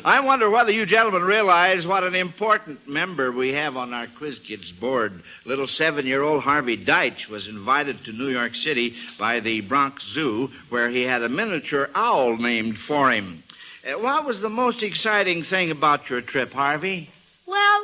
I 0.03 0.19
wonder 0.19 0.49
whether 0.49 0.71
you 0.71 0.85
gentlemen 0.85 1.21
realize 1.21 1.85
what 1.85 2.03
an 2.03 2.15
important 2.15 2.87
member 2.87 3.31
we 3.31 3.53
have 3.53 3.77
on 3.77 3.93
our 3.93 4.07
Quiz 4.17 4.39
Kids 4.47 4.71
board. 4.79 5.23
Little 5.45 5.67
seven-year-old 5.67 6.43
Harvey 6.43 6.83
Deitch 6.83 7.29
was 7.29 7.47
invited 7.47 8.03
to 8.05 8.11
New 8.11 8.29
York 8.29 8.53
City 8.55 8.95
by 9.17 9.39
the 9.39 9.61
Bronx 9.61 10.03
Zoo, 10.13 10.49
where 10.69 10.89
he 10.89 11.03
had 11.03 11.23
a 11.23 11.29
miniature 11.29 11.89
owl 11.95 12.37
named 12.37 12.77
for 12.87 13.11
him. 13.11 13.43
Uh, 13.85 13.99
what 13.99 14.25
was 14.25 14.39
the 14.41 14.49
most 14.49 14.81
exciting 14.81 15.43
thing 15.43 15.71
about 15.71 16.09
your 16.09 16.21
trip, 16.21 16.51
Harvey? 16.51 17.09
Well, 17.47 17.83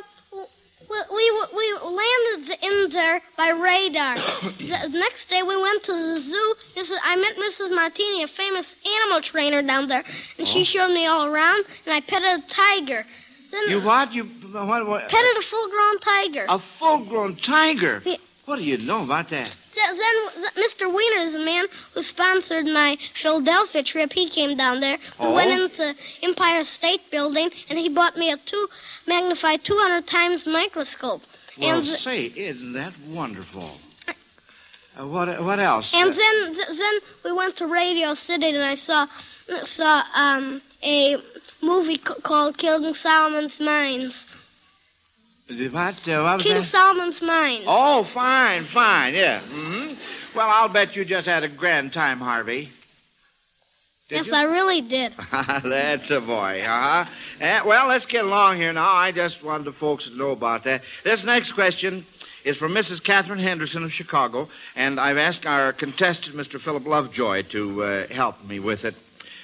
we, 0.90 1.02
we, 1.14 1.48
we 1.56 1.72
landed 1.80 2.58
in 2.62 2.88
there 2.92 3.20
by 3.36 3.48
radar. 3.50 4.16
the 4.58 4.88
next 4.98 5.28
day 5.30 5.42
we 5.42 5.56
went 5.60 5.82
to 5.84 5.92
the 5.92 6.22
zoo. 6.26 6.54
Mrs. 6.76 6.96
I 7.04 7.16
met 7.16 7.36
Mrs. 7.36 7.74
Martini, 7.74 8.24
a 8.24 8.28
famous 8.28 8.66
animal 9.00 9.22
trainer 9.22 9.62
down 9.62 9.88
there, 9.88 10.04
and 10.38 10.46
she 10.48 10.62
Oh. 10.62 10.64
showed 10.64 10.92
me 10.92 11.06
all 11.06 11.26
around, 11.26 11.64
and 11.86 11.94
I 11.94 12.00
petted 12.00 12.40
a 12.44 12.54
tiger. 12.54 13.04
Then 13.52 13.62
You 13.68 13.80
what? 13.82 14.12
You 14.12 14.24
what? 14.24 14.86
what 14.86 15.08
petted 15.08 15.36
a 15.36 15.42
full-grown 15.50 15.98
tiger. 16.00 16.46
a 16.48 16.58
full-grown 16.78 17.36
tiger. 17.36 18.02
Yeah. 18.04 18.16
What 18.46 18.56
do 18.56 18.62
you 18.64 18.78
know 18.78 19.04
about 19.04 19.30
that? 19.30 19.52
Th- 19.74 19.86
Then 19.98 20.44
Mr. 20.64 20.92
Wiener 20.94 21.26
is 21.28 21.32
the 21.32 21.44
man 21.44 21.66
who 21.94 22.02
sponsored 22.02 22.66
my 22.66 22.96
Philadelphia 23.22 23.82
trip. 23.82 24.12
He 24.12 24.28
came 24.28 24.56
down 24.56 24.80
there. 24.80 24.98
We 25.18 25.26
Oh? 25.26 25.32
went 25.32 25.50
into 25.50 25.94
Empire 26.22 26.64
State 26.78 27.10
Building, 27.10 27.50
and 27.68 27.78
he 27.78 27.88
bought 27.88 28.16
me 28.16 28.30
a 28.30 28.36
two 28.36 28.68
magnified 29.06 29.64
200 29.64 30.06
times 30.08 30.42
microscope. 30.46 31.22
Well, 31.58 31.80
and 31.80 31.98
say, 32.00 32.32
isn't 32.34 32.72
that 32.74 32.92
wonderful? 33.08 33.78
Uh, 34.98 35.06
what 35.06 35.42
what 35.42 35.58
else? 35.58 35.86
and 35.94 36.10
Uh, 36.10 36.14
then 36.14 36.54
th- 36.54 36.78
then 36.78 36.94
we 37.24 37.32
went 37.32 37.56
to 37.56 37.66
Radio 37.66 38.14
City, 38.26 38.48
and 38.50 38.62
I 38.62 38.76
saw 38.86 39.06
saw 39.76 40.02
um 40.14 40.60
a 40.82 41.16
movie 41.62 41.96
c- 41.96 42.20
called 42.22 42.58
King 42.58 42.94
Solomon's 43.02 43.58
Mines. 43.58 44.12
What? 45.72 45.94
Uh, 46.08 46.22
what 46.22 46.40
King? 46.42 46.64
Solomon's 46.70 47.20
Mines. 47.22 47.64
Oh, 47.66 48.06
fine, 48.14 48.66
fine, 48.72 49.14
yeah. 49.14 49.40
hmm 49.46 49.94
Well, 50.36 50.48
I'll 50.48 50.68
bet 50.72 50.94
you 50.96 51.04
just 51.04 51.26
had 51.26 51.42
a 51.44 51.48
grand 51.48 51.92
time, 51.92 52.18
Harvey. 52.18 52.70
yes, 54.08 54.26
I 54.32 54.42
really 54.42 54.80
did. 54.82 55.12
That's 55.32 56.10
a 56.10 56.20
boy, 56.20 56.62
uh-huh. 56.62 57.10
Eh, 57.40 57.60
well, 57.64 57.88
let's 57.88 58.06
get 58.06 58.24
along 58.24 58.56
here 58.56 58.72
now. 58.72 58.92
I 58.92 59.12
just 59.12 59.42
wanted 59.44 59.64
the 59.66 59.72
folks 59.72 60.04
to 60.04 60.16
know 60.16 60.30
about 60.30 60.64
that. 60.64 60.82
This 61.04 61.22
next 61.24 61.52
question 61.52 62.04
is 62.44 62.56
from 62.56 62.72
Mrs. 62.72 63.02
Catherine 63.04 63.38
Henderson 63.38 63.84
of 63.84 63.92
Chicago, 63.92 64.48
and 64.74 64.98
I've 64.98 65.16
asked 65.16 65.46
our 65.46 65.72
contestant, 65.72 66.34
Mr. 66.36 66.60
Philip 66.60 66.84
Lovejoy, 66.86 67.44
to 67.52 67.82
uh, 67.84 68.06
help 68.14 68.44
me 68.44 68.58
with 68.58 68.84
it. 68.84 68.94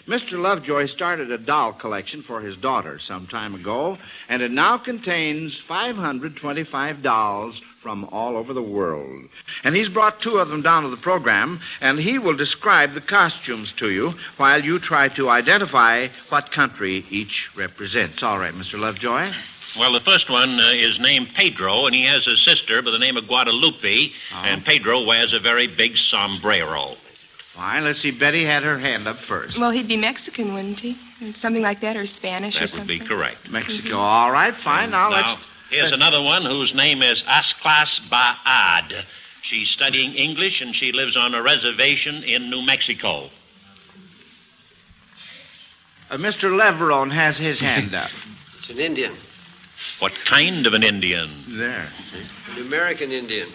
Mr. 0.08 0.38
Lovejoy 0.38 0.86
started 0.86 1.30
a 1.30 1.36
doll 1.36 1.74
collection 1.74 2.22
for 2.22 2.40
his 2.40 2.56
daughter 2.56 2.98
some 2.98 3.26
time 3.26 3.54
ago, 3.54 3.98
and 4.30 4.40
it 4.40 4.50
now 4.50 4.78
contains 4.78 5.60
525 5.68 7.02
dolls 7.02 7.60
from 7.82 8.06
all 8.06 8.38
over 8.38 8.54
the 8.54 8.62
world. 8.62 9.24
And 9.64 9.76
he's 9.76 9.90
brought 9.90 10.22
two 10.22 10.38
of 10.38 10.48
them 10.48 10.62
down 10.62 10.84
to 10.84 10.88
the 10.88 10.96
program, 10.96 11.60
and 11.82 11.98
he 11.98 12.18
will 12.18 12.34
describe 12.34 12.94
the 12.94 13.02
costumes 13.02 13.70
to 13.76 13.90
you 13.90 14.14
while 14.38 14.64
you 14.64 14.78
try 14.78 15.08
to 15.10 15.28
identify 15.28 16.08
what 16.30 16.52
country 16.52 17.04
each 17.10 17.50
represents. 17.54 18.22
All 18.22 18.38
right, 18.38 18.54
Mr. 18.54 18.78
Lovejoy. 18.78 19.30
Well, 19.78 19.92
the 19.92 20.00
first 20.00 20.30
one 20.30 20.58
uh, 20.58 20.70
is 20.70 20.98
named 20.98 21.34
Pedro, 21.34 21.84
and 21.84 21.94
he 21.94 22.04
has 22.04 22.26
a 22.26 22.36
sister 22.38 22.80
by 22.80 22.92
the 22.92 22.98
name 22.98 23.18
of 23.18 23.28
Guadalupe, 23.28 24.10
and 24.32 24.64
Pedro 24.64 25.04
wears 25.04 25.34
a 25.34 25.38
very 25.38 25.66
big 25.66 25.98
sombrero. 25.98 26.96
Fine. 27.58 27.82
Let's 27.84 28.00
see. 28.00 28.12
Betty 28.12 28.44
had 28.44 28.62
her 28.62 28.78
hand 28.78 29.08
up 29.08 29.16
first. 29.26 29.58
Well, 29.58 29.72
he'd 29.72 29.88
be 29.88 29.96
Mexican, 29.96 30.54
wouldn't 30.54 30.78
he? 30.78 30.96
Something 31.40 31.60
like 31.62 31.80
that, 31.80 31.96
or 31.96 32.06
Spanish 32.06 32.54
or 32.56 32.60
That 32.60 32.68
something. 32.68 32.86
would 32.86 33.00
be 33.00 33.04
correct. 33.04 33.50
Mexico. 33.50 33.96
All 33.96 34.30
right, 34.30 34.54
fine. 34.62 34.90
Now, 34.92 35.08
Now, 35.08 35.30
let's. 35.32 35.42
here's 35.70 35.90
another 35.90 36.22
one 36.22 36.44
whose 36.44 36.72
name 36.72 37.02
is 37.02 37.20
Asclas 37.24 37.98
Baad. 38.12 39.02
She's 39.42 39.68
studying 39.70 40.14
English, 40.14 40.60
and 40.60 40.72
she 40.76 40.92
lives 40.92 41.16
on 41.16 41.34
a 41.34 41.42
reservation 41.42 42.22
in 42.22 42.48
New 42.48 42.62
Mexico. 42.62 43.28
Uh, 46.10 46.16
Mr. 46.16 46.44
Leverone 46.44 47.12
has 47.12 47.36
his 47.38 47.58
hand 47.60 47.92
up. 47.94 48.10
It's 48.60 48.70
an 48.70 48.78
Indian. 48.78 49.16
What 50.00 50.12
kind 50.28 50.66
of 50.66 50.74
an 50.74 50.82
Indian? 50.82 51.44
There. 51.58 51.88
An 52.50 52.58
American 52.66 53.12
Indian. 53.12 53.48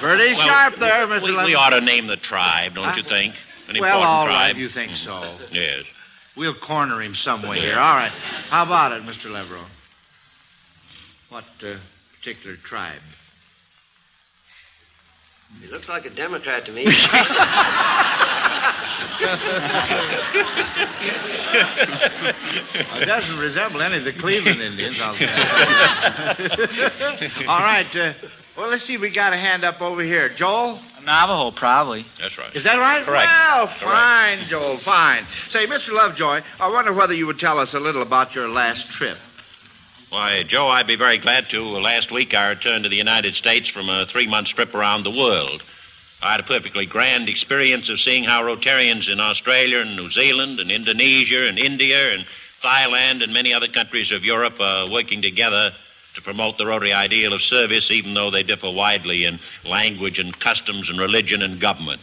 Pretty 0.00 0.34
Well, 0.34 0.46
sharp 0.46 0.74
there, 0.78 1.06
Mr. 1.06 1.22
We, 1.22 1.30
Leverone. 1.30 1.44
we 1.46 1.54
ought 1.54 1.70
to 1.70 1.80
name 1.80 2.06
the 2.06 2.16
tribe, 2.16 2.74
don't 2.74 2.96
you 2.96 3.02
think? 3.02 3.34
An 3.68 3.76
well, 3.80 3.88
important 3.88 4.04
all 4.04 4.26
right, 4.26 4.52
tribe. 4.52 4.56
you 4.58 4.68
think 4.68 4.92
so. 5.04 5.38
Yes. 5.50 5.84
We'll 6.36 6.54
corner 6.54 7.00
him 7.00 7.14
some 7.14 7.48
way 7.48 7.60
here. 7.60 7.78
All 7.78 7.96
right. 7.96 8.12
How 8.50 8.64
about 8.64 8.92
it, 8.92 9.02
Mr. 9.02 9.26
Leverone? 9.26 9.68
What 11.30 11.44
uh, 11.62 11.76
particular 12.18 12.56
tribe? 12.68 13.00
He 15.60 15.68
looks 15.68 15.88
like 15.88 16.04
a 16.04 16.10
Democrat 16.10 16.66
to 16.66 16.72
me. 16.72 16.84
Well, 21.54 23.02
it 23.02 23.06
doesn't 23.06 23.38
resemble 23.38 23.82
any 23.82 23.98
of 23.98 24.04
the 24.04 24.12
Cleveland 24.20 24.60
Indians, 24.60 24.96
I'll 25.00 25.16
say. 25.16 25.26
All 27.46 27.60
right. 27.60 27.86
Uh, 27.94 28.12
well, 28.56 28.70
let's 28.70 28.86
see. 28.86 28.96
We 28.98 29.12
got 29.14 29.32
a 29.32 29.36
hand 29.36 29.64
up 29.64 29.80
over 29.80 30.02
here. 30.02 30.34
Joel? 30.36 30.80
Navajo, 31.04 31.50
probably. 31.56 32.06
That's 32.20 32.36
right. 32.38 32.54
Is 32.56 32.64
that 32.64 32.76
right? 32.76 33.04
Correct. 33.04 33.28
Well, 33.30 33.66
Correct. 33.66 33.80
fine, 33.82 34.46
Joel, 34.48 34.80
fine. 34.84 35.26
Say, 35.50 35.66
Mr. 35.66 35.90
Lovejoy, 35.90 36.40
I 36.58 36.70
wonder 36.70 36.92
whether 36.92 37.12
you 37.12 37.26
would 37.26 37.38
tell 37.38 37.58
us 37.58 37.74
a 37.74 37.80
little 37.80 38.02
about 38.02 38.34
your 38.34 38.48
last 38.48 38.84
trip. 38.92 39.18
Why, 40.10 40.44
Joe, 40.44 40.68
I'd 40.68 40.86
be 40.86 40.96
very 40.96 41.18
glad 41.18 41.48
to. 41.50 41.60
Last 41.60 42.12
week, 42.12 42.34
I 42.34 42.48
returned 42.50 42.84
to 42.84 42.90
the 42.90 42.96
United 42.96 43.34
States 43.34 43.68
from 43.68 43.88
a 43.88 44.06
three 44.06 44.28
month 44.28 44.48
trip 44.48 44.72
around 44.74 45.02
the 45.02 45.10
world. 45.10 45.62
I 46.24 46.30
had 46.30 46.40
a 46.40 46.44
perfectly 46.44 46.86
grand 46.86 47.28
experience 47.28 47.90
of 47.90 48.00
seeing 48.00 48.24
how 48.24 48.42
Rotarians 48.42 49.12
in 49.12 49.20
Australia 49.20 49.80
and 49.80 49.94
New 49.94 50.10
Zealand 50.10 50.58
and 50.58 50.72
Indonesia 50.72 51.46
and 51.46 51.58
India 51.58 52.14
and 52.14 52.24
Thailand 52.62 53.22
and 53.22 53.30
many 53.30 53.52
other 53.52 53.68
countries 53.68 54.10
of 54.10 54.24
Europe 54.24 54.58
are 54.58 54.88
working 54.88 55.20
together 55.20 55.72
to 56.14 56.22
promote 56.22 56.56
the 56.56 56.64
Rotary 56.64 56.94
ideal 56.94 57.34
of 57.34 57.42
service, 57.42 57.90
even 57.90 58.14
though 58.14 58.30
they 58.30 58.42
differ 58.42 58.70
widely 58.70 59.26
in 59.26 59.38
language 59.66 60.18
and 60.18 60.38
customs 60.40 60.88
and 60.88 60.98
religion 60.98 61.42
and 61.42 61.60
government. 61.60 62.00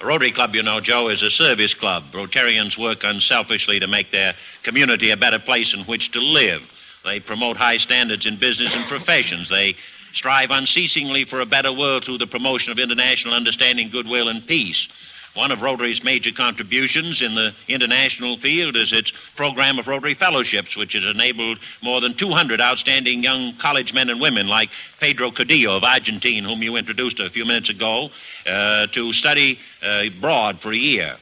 The 0.00 0.06
Rotary 0.06 0.32
Club, 0.32 0.54
you 0.54 0.62
know, 0.62 0.80
Joe, 0.80 1.10
is 1.10 1.20
a 1.20 1.30
service 1.30 1.74
club. 1.74 2.04
Rotarians 2.14 2.78
work 2.78 3.04
unselfishly 3.04 3.80
to 3.80 3.86
make 3.86 4.10
their 4.10 4.34
community 4.62 5.10
a 5.10 5.16
better 5.18 5.38
place 5.38 5.74
in 5.74 5.80
which 5.80 6.10
to 6.12 6.20
live. 6.20 6.62
They 7.04 7.20
promote 7.20 7.58
high 7.58 7.78
standards 7.78 8.24
in 8.24 8.38
business 8.38 8.72
and 8.72 8.88
professions. 8.88 9.50
They 9.50 9.76
strive 10.14 10.50
unceasingly 10.50 11.24
for 11.24 11.40
a 11.40 11.46
better 11.46 11.72
world 11.72 12.04
through 12.04 12.18
the 12.18 12.26
promotion 12.26 12.72
of 12.72 12.78
international 12.78 13.34
understanding, 13.34 13.90
goodwill, 13.90 14.28
and 14.28 14.46
peace. 14.46 14.88
One 15.34 15.52
of 15.52 15.62
Rotary's 15.62 16.02
major 16.02 16.32
contributions 16.32 17.22
in 17.22 17.36
the 17.36 17.52
international 17.68 18.38
field 18.38 18.76
is 18.76 18.92
its 18.92 19.12
program 19.36 19.78
of 19.78 19.86
Rotary 19.86 20.14
Fellowships, 20.14 20.74
which 20.74 20.94
has 20.94 21.04
enabled 21.04 21.58
more 21.80 22.00
than 22.00 22.16
200 22.16 22.60
outstanding 22.60 23.22
young 23.22 23.56
college 23.60 23.92
men 23.92 24.08
and 24.08 24.20
women 24.20 24.48
like 24.48 24.70
Pedro 24.98 25.30
Gordillo 25.30 25.76
of 25.76 25.84
Argentina, 25.84 26.48
whom 26.48 26.62
you 26.62 26.74
introduced 26.74 27.20
a 27.20 27.30
few 27.30 27.44
minutes 27.44 27.70
ago, 27.70 28.10
uh, 28.46 28.88
to 28.88 29.12
study 29.12 29.60
uh, 29.80 30.04
abroad 30.08 30.58
for 30.60 30.72
a 30.72 30.76
year. 30.76 31.16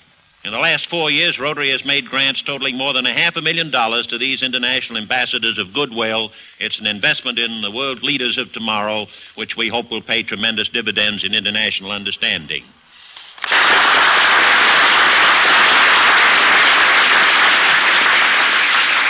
In 0.46 0.52
the 0.52 0.58
last 0.58 0.88
four 0.88 1.10
years, 1.10 1.40
Rotary 1.40 1.70
has 1.70 1.84
made 1.84 2.08
grants 2.08 2.40
totaling 2.40 2.78
more 2.78 2.92
than 2.92 3.04
a 3.04 3.12
half 3.12 3.34
a 3.34 3.42
million 3.42 3.68
dollars 3.72 4.06
to 4.06 4.16
these 4.16 4.44
international 4.44 4.96
ambassadors 4.96 5.58
of 5.58 5.72
goodwill. 5.72 6.30
It's 6.60 6.78
an 6.78 6.86
investment 6.86 7.40
in 7.40 7.62
the 7.62 7.70
world 7.72 8.04
leaders 8.04 8.38
of 8.38 8.52
tomorrow, 8.52 9.08
which 9.34 9.56
we 9.56 9.68
hope 9.68 9.90
will 9.90 10.02
pay 10.02 10.22
tremendous 10.22 10.68
dividends 10.68 11.24
in 11.24 11.34
international 11.34 11.90
understanding. 11.90 12.62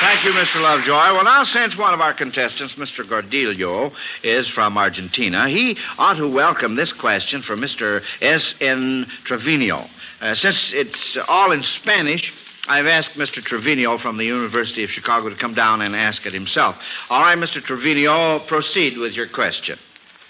Thank 0.01 0.25
you, 0.25 0.33
Mr. 0.33 0.63
Lovejoy. 0.63 1.13
Well, 1.13 1.25
now, 1.25 1.45
since 1.45 1.77
one 1.77 1.93
of 1.93 2.01
our 2.01 2.15
contestants, 2.15 2.75
Mr. 2.77 3.07
Gordillo, 3.07 3.93
is 4.23 4.49
from 4.49 4.79
Argentina, 4.79 5.51
he 5.51 5.77
ought 5.99 6.15
to 6.15 6.29
welcome 6.29 6.77
this 6.77 6.93
question 6.95 7.43
from 7.43 7.61
Mr. 7.61 8.03
S.N. 8.23 9.07
Trevino. 9.25 9.87
Uh, 10.21 10.35
since 10.35 10.57
it's 10.73 11.19
all 11.29 11.53
in 11.53 11.63
Spanish, 11.83 12.33
I've 12.69 12.87
asked 12.87 13.17
Mr. 13.17 13.43
Trevino 13.45 13.99
from 13.99 14.17
the 14.17 14.25
University 14.25 14.83
of 14.83 14.91
Chicago 14.91 15.29
to 15.29 15.37
come 15.37 15.55
down 15.55 15.83
and 15.83 15.95
ask 15.95 16.25
it 16.27 16.33
himself. 16.33 16.75
All 17.11 17.21
right, 17.23 17.39
Mr. 17.39 17.63
Trevino, 17.63 18.41
proceed 18.49 18.97
with 18.99 19.13
your 19.13 19.29
question. 19.29 19.79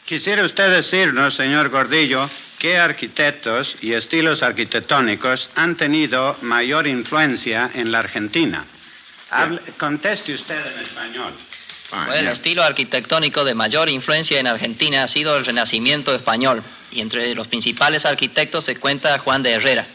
Quisiera 0.06 0.44
usted 0.44 0.70
decirnos, 0.70 1.34
señor 1.36 1.68
Gordillo, 1.70 2.28
qué 2.60 2.78
arquitectos 2.78 3.76
y 3.80 3.92
estilos 3.92 4.42
arquitectónicos 4.42 5.48
han 5.56 5.76
tenido 5.76 6.36
mayor 6.42 6.86
influencia 6.86 7.70
en 7.74 7.90
la 7.90 8.00
Argentina. 8.00 8.64
Hable- 9.30 9.60
conteste 9.78 10.34
usted 10.34 10.64
en 10.74 10.80
español. 10.84 11.34
Bueno, 11.90 12.14
el 12.14 12.28
estilo 12.28 12.62
arquitectónico 12.62 13.44
de 13.44 13.54
mayor 13.54 13.88
influencia 13.88 14.40
en 14.40 14.46
Argentina 14.46 15.04
ha 15.04 15.08
sido 15.08 15.36
el 15.36 15.44
Renacimiento 15.44 16.14
español, 16.14 16.62
y 16.90 17.00
entre 17.00 17.34
los 17.34 17.48
principales 17.48 18.04
arquitectos 18.04 18.64
se 18.64 18.76
cuenta 18.76 19.18
Juan 19.18 19.42
de 19.42 19.52
Herrera. 19.52 19.86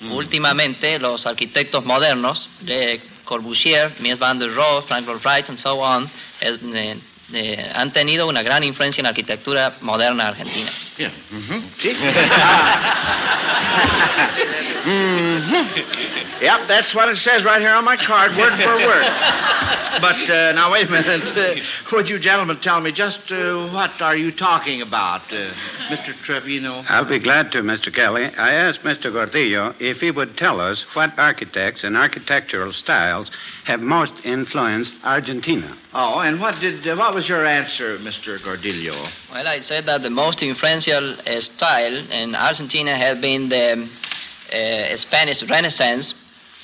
Últimamente, 0.00 0.98
los 0.98 1.26
arquitectos 1.26 1.84
modernos, 1.84 2.48
de 2.60 3.00
Corbusier, 3.24 3.96
Mies 3.98 4.18
van 4.18 4.38
der 4.38 4.54
Rohe, 4.54 4.82
Frank 4.86 5.06
Lloyd 5.06 5.20
Wright, 5.24 5.48
and 5.48 5.58
so 5.58 5.80
on, 5.80 6.10
eh, 6.40 7.00
eh, 7.32 7.70
han 7.74 7.92
tenido 7.92 8.26
una 8.26 8.42
gran 8.42 8.64
influencia 8.64 9.00
en 9.00 9.04
la 9.04 9.10
arquitectura 9.10 9.76
moderna 9.80 10.28
argentina. 10.28 10.70
Yep, 16.40 16.68
that's 16.68 16.94
what 16.94 17.08
it 17.08 17.16
says 17.18 17.44
right 17.44 17.60
here 17.60 17.74
on 17.74 17.84
my 17.84 17.96
card, 17.96 18.36
word 18.36 18.52
for 18.62 18.76
word. 18.76 19.04
But 20.00 20.30
uh, 20.30 20.52
now, 20.52 20.70
wait 20.70 20.86
a 20.86 20.90
minute. 20.90 21.36
Uh, 21.36 21.96
would 21.96 22.06
you 22.06 22.20
gentlemen 22.20 22.58
tell 22.62 22.80
me 22.80 22.92
just 22.92 23.18
uh, 23.30 23.68
what 23.72 23.90
are 24.00 24.16
you 24.16 24.30
talking 24.30 24.82
about, 24.82 25.22
uh, 25.32 25.50
Mr. 25.90 26.14
Trevino? 26.24 26.84
I'll 26.88 27.08
be 27.08 27.18
glad 27.18 27.50
to, 27.52 27.62
Mr. 27.62 27.92
Kelly. 27.92 28.26
I 28.26 28.52
asked 28.52 28.82
Mr. 28.82 29.06
Gordillo 29.06 29.74
if 29.80 29.98
he 29.98 30.12
would 30.12 30.36
tell 30.36 30.60
us 30.60 30.84
what 30.94 31.18
architects 31.18 31.82
and 31.82 31.96
architectural 31.96 32.72
styles 32.72 33.28
have 33.64 33.80
most 33.80 34.12
influenced 34.24 34.92
Argentina. 35.02 35.76
Oh, 35.94 36.20
and 36.20 36.40
what 36.40 36.60
did 36.60 36.86
uh, 36.86 36.94
what 36.94 37.14
was 37.18 37.28
your 37.28 37.44
answer, 37.44 37.98
Mr. 37.98 38.38
Gordillo? 38.38 38.94
Well, 39.32 39.48
I 39.48 39.58
said 39.62 39.86
that 39.86 40.02
the 40.02 40.10
most 40.10 40.40
influential 40.40 41.18
uh, 41.18 41.40
style 41.40 41.96
in 42.12 42.36
Argentina 42.36 42.96
has 42.96 43.20
been 43.20 43.48
the 43.48 43.72
uh, 43.74 44.96
Spanish 44.98 45.42
Renaissance, 45.50 46.14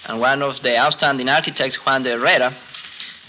and 0.06 0.20
one 0.20 0.42
of 0.42 0.62
the 0.62 0.78
outstanding 0.78 1.28
architects, 1.28 1.76
Juan 1.84 2.04
de 2.04 2.10
Herrera. 2.10 2.56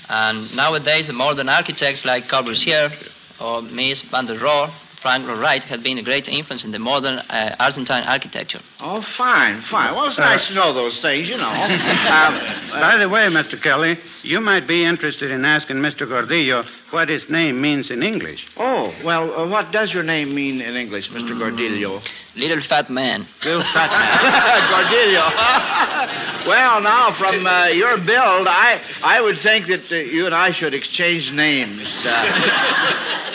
And 0.07 0.55
nowadays, 0.55 1.07
the 1.07 1.13
modern 1.13 1.49
architects 1.49 2.05
like 2.05 2.25
Corbusier 2.25 2.93
or 3.41 3.63
Mies 3.63 4.03
van 4.11 4.27
der 4.27 4.37
Rohe 4.37 4.71
Frank 5.05 5.27
Lloyd 5.27 5.37
Wright 5.37 5.63
had 5.63 5.83
been 5.83 5.99
a 5.99 6.01
great 6.01 6.27
influence 6.27 6.63
in 6.63 6.71
the 6.71 6.79
modern 6.79 7.19
uh, 7.19 7.55
Argentine 7.59 8.01
architecture. 8.05 8.59
Oh, 8.79 9.05
fine, 9.15 9.63
fine. 9.69 9.93
Well, 9.93 10.07
it's 10.07 10.17
nice 10.17 10.47
to 10.47 10.55
know 10.55 10.73
those 10.73 10.99
things, 10.99 11.29
you 11.29 11.37
know. 11.37 11.43
um, 11.45 12.33
By 12.71 12.97
the 12.97 13.07
way, 13.07 13.21
Mr. 13.27 13.61
Kelly, 13.61 13.99
you 14.23 14.41
might 14.41 14.67
be 14.67 14.83
interested 14.83 15.29
in 15.29 15.45
asking 15.45 15.75
Mr. 15.75 16.07
Gordillo 16.07 16.65
what 16.89 17.09
his 17.09 17.29
name 17.29 17.61
means 17.61 17.91
in 17.91 18.01
English. 18.01 18.47
Oh, 18.57 18.91
well, 19.05 19.31
uh, 19.31 19.47
what 19.47 19.71
does 19.71 19.93
your 19.93 20.01
name 20.01 20.33
mean 20.33 20.59
in 20.59 20.75
English, 20.75 21.07
Mr. 21.09 21.37
Gordillo? 21.37 22.01
Little 22.35 22.63
fat 22.67 22.89
man. 22.89 23.27
Little 23.43 23.61
fat 23.75 23.91
man. 23.91 24.71
Gordillo. 24.73 26.47
well, 26.47 26.81
now, 26.81 27.15
from 27.19 27.45
uh, 27.45 27.67
your 27.67 27.97
build, 27.97 28.47
I, 28.47 28.81
I 29.03 29.21
would 29.21 29.37
think 29.43 29.67
that 29.67 29.85
uh, 29.91 29.97
you 29.97 30.25
and 30.25 30.33
I 30.33 30.51
should 30.51 30.73
exchange 30.73 31.31
names. 31.31 31.85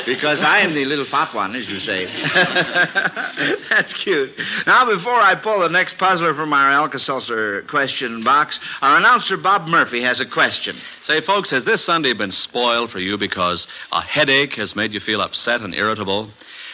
Because 0.06 0.38
I 0.40 0.60
am 0.60 0.74
the 0.74 0.84
little 0.84 1.06
fat 1.10 1.34
one, 1.34 1.54
as 1.54 1.68
you 1.68 1.78
say. 1.80 2.06
That's 3.70 3.92
cute. 4.02 4.30
Now, 4.66 4.84
before 4.84 5.20
I 5.20 5.34
pull 5.34 5.60
the 5.60 5.68
next 5.68 5.98
puzzler 5.98 6.34
from 6.34 6.52
our 6.52 6.70
Alka-Seltzer 6.70 7.62
question 7.68 8.24
box, 8.24 8.58
our 8.80 8.98
announcer, 8.98 9.36
Bob 9.36 9.68
Murphy, 9.68 10.02
has 10.02 10.20
a 10.20 10.26
question. 10.26 10.76
Say, 11.04 11.20
folks, 11.24 11.50
has 11.50 11.64
this 11.64 11.84
Sunday 11.84 12.12
been 12.12 12.32
spoiled 12.32 12.90
for 12.90 12.98
you 12.98 13.18
because 13.18 13.66
a 13.92 14.02
headache 14.02 14.54
has 14.54 14.76
made 14.76 14.92
you 14.92 15.00
feel 15.00 15.20
upset 15.20 15.60
and 15.60 15.74
irritable? 15.74 16.32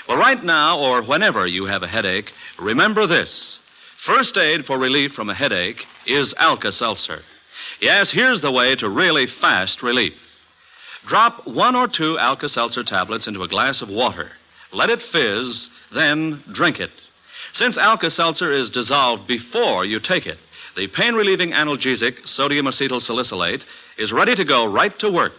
Well, 0.09 0.19
right 0.19 0.43
now, 0.43 0.79
or 0.79 1.03
whenever 1.03 1.47
you 1.47 1.67
have 1.67 1.83
a 1.83 1.89
headache, 1.89 2.31
remember 2.59 3.07
this. 3.07 3.59
First 4.05 4.37
aid 4.37 4.67
for 4.67 4.79
relief 4.79 5.13
from 5.13 5.31
a 5.31 5.35
headache 5.35 5.83
is 6.07 6.35
Alka 6.39 6.73
Seltzer. 6.73 7.23
Yes, 7.81 8.11
here's 8.13 8.41
the 8.41 8.53
way 8.53 8.77
to 8.77 8.89
really 8.89 9.27
fast 9.41 9.83
relief. 9.83 10.15
Drop 11.07 11.47
one 11.47 11.77
or 11.77 11.87
two 11.87 12.19
Alka 12.19 12.49
Seltzer 12.49 12.83
tablets 12.83 13.29
into 13.29 13.43
a 13.43 13.49
glass 13.49 13.81
of 13.81 13.89
water. 13.89 14.31
Let 14.73 14.91
it 14.91 15.03
fizz, 15.13 15.69
then 15.95 16.43
drink 16.53 16.81
it. 16.81 16.91
Since 17.55 17.79
Alka 17.79 18.11
Seltzer 18.11 18.53
is 18.53 18.71
dissolved 18.71 19.27
before 19.29 19.85
you 19.85 20.01
take 20.01 20.27
it, 20.27 20.39
the 20.75 20.89
pain 20.89 21.15
relieving 21.15 21.53
analgesic, 21.53 22.27
sodium 22.27 22.67
acetyl 22.67 23.01
salicylate, 23.01 23.63
is 23.99 24.13
ready 24.13 24.35
to 24.35 24.45
go 24.45 24.67
right 24.67 24.97
to 24.99 25.11
work. 25.11 25.33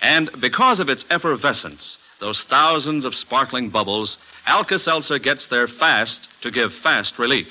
And 0.00 0.30
because 0.40 0.80
of 0.80 0.88
its 0.88 1.04
effervescence, 1.10 1.98
those 2.18 2.44
thousands 2.48 3.04
of 3.04 3.14
sparkling 3.14 3.70
bubbles, 3.70 4.16
Alka 4.46 4.78
Seltzer 4.78 5.18
gets 5.18 5.46
there 5.50 5.68
fast 5.68 6.28
to 6.40 6.50
give 6.50 6.70
fast 6.82 7.18
relief. 7.18 7.46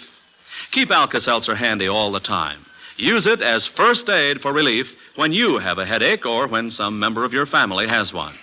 Keep 0.71 0.91
Alka 0.91 1.21
Seltzer 1.21 1.55
handy 1.55 1.87
all 1.87 2.11
the 2.11 2.19
time. 2.19 2.65
Use 2.97 3.25
it 3.25 3.41
as 3.41 3.69
first 3.77 4.09
aid 4.09 4.41
for 4.41 4.51
relief 4.51 4.87
when 5.15 5.31
you 5.31 5.59
have 5.59 5.77
a 5.77 5.85
headache 5.85 6.25
or 6.25 6.47
when 6.47 6.71
some 6.71 6.99
member 6.99 7.25
of 7.25 7.33
your 7.33 7.45
family 7.45 7.87
has 7.87 8.13
one. 8.13 8.35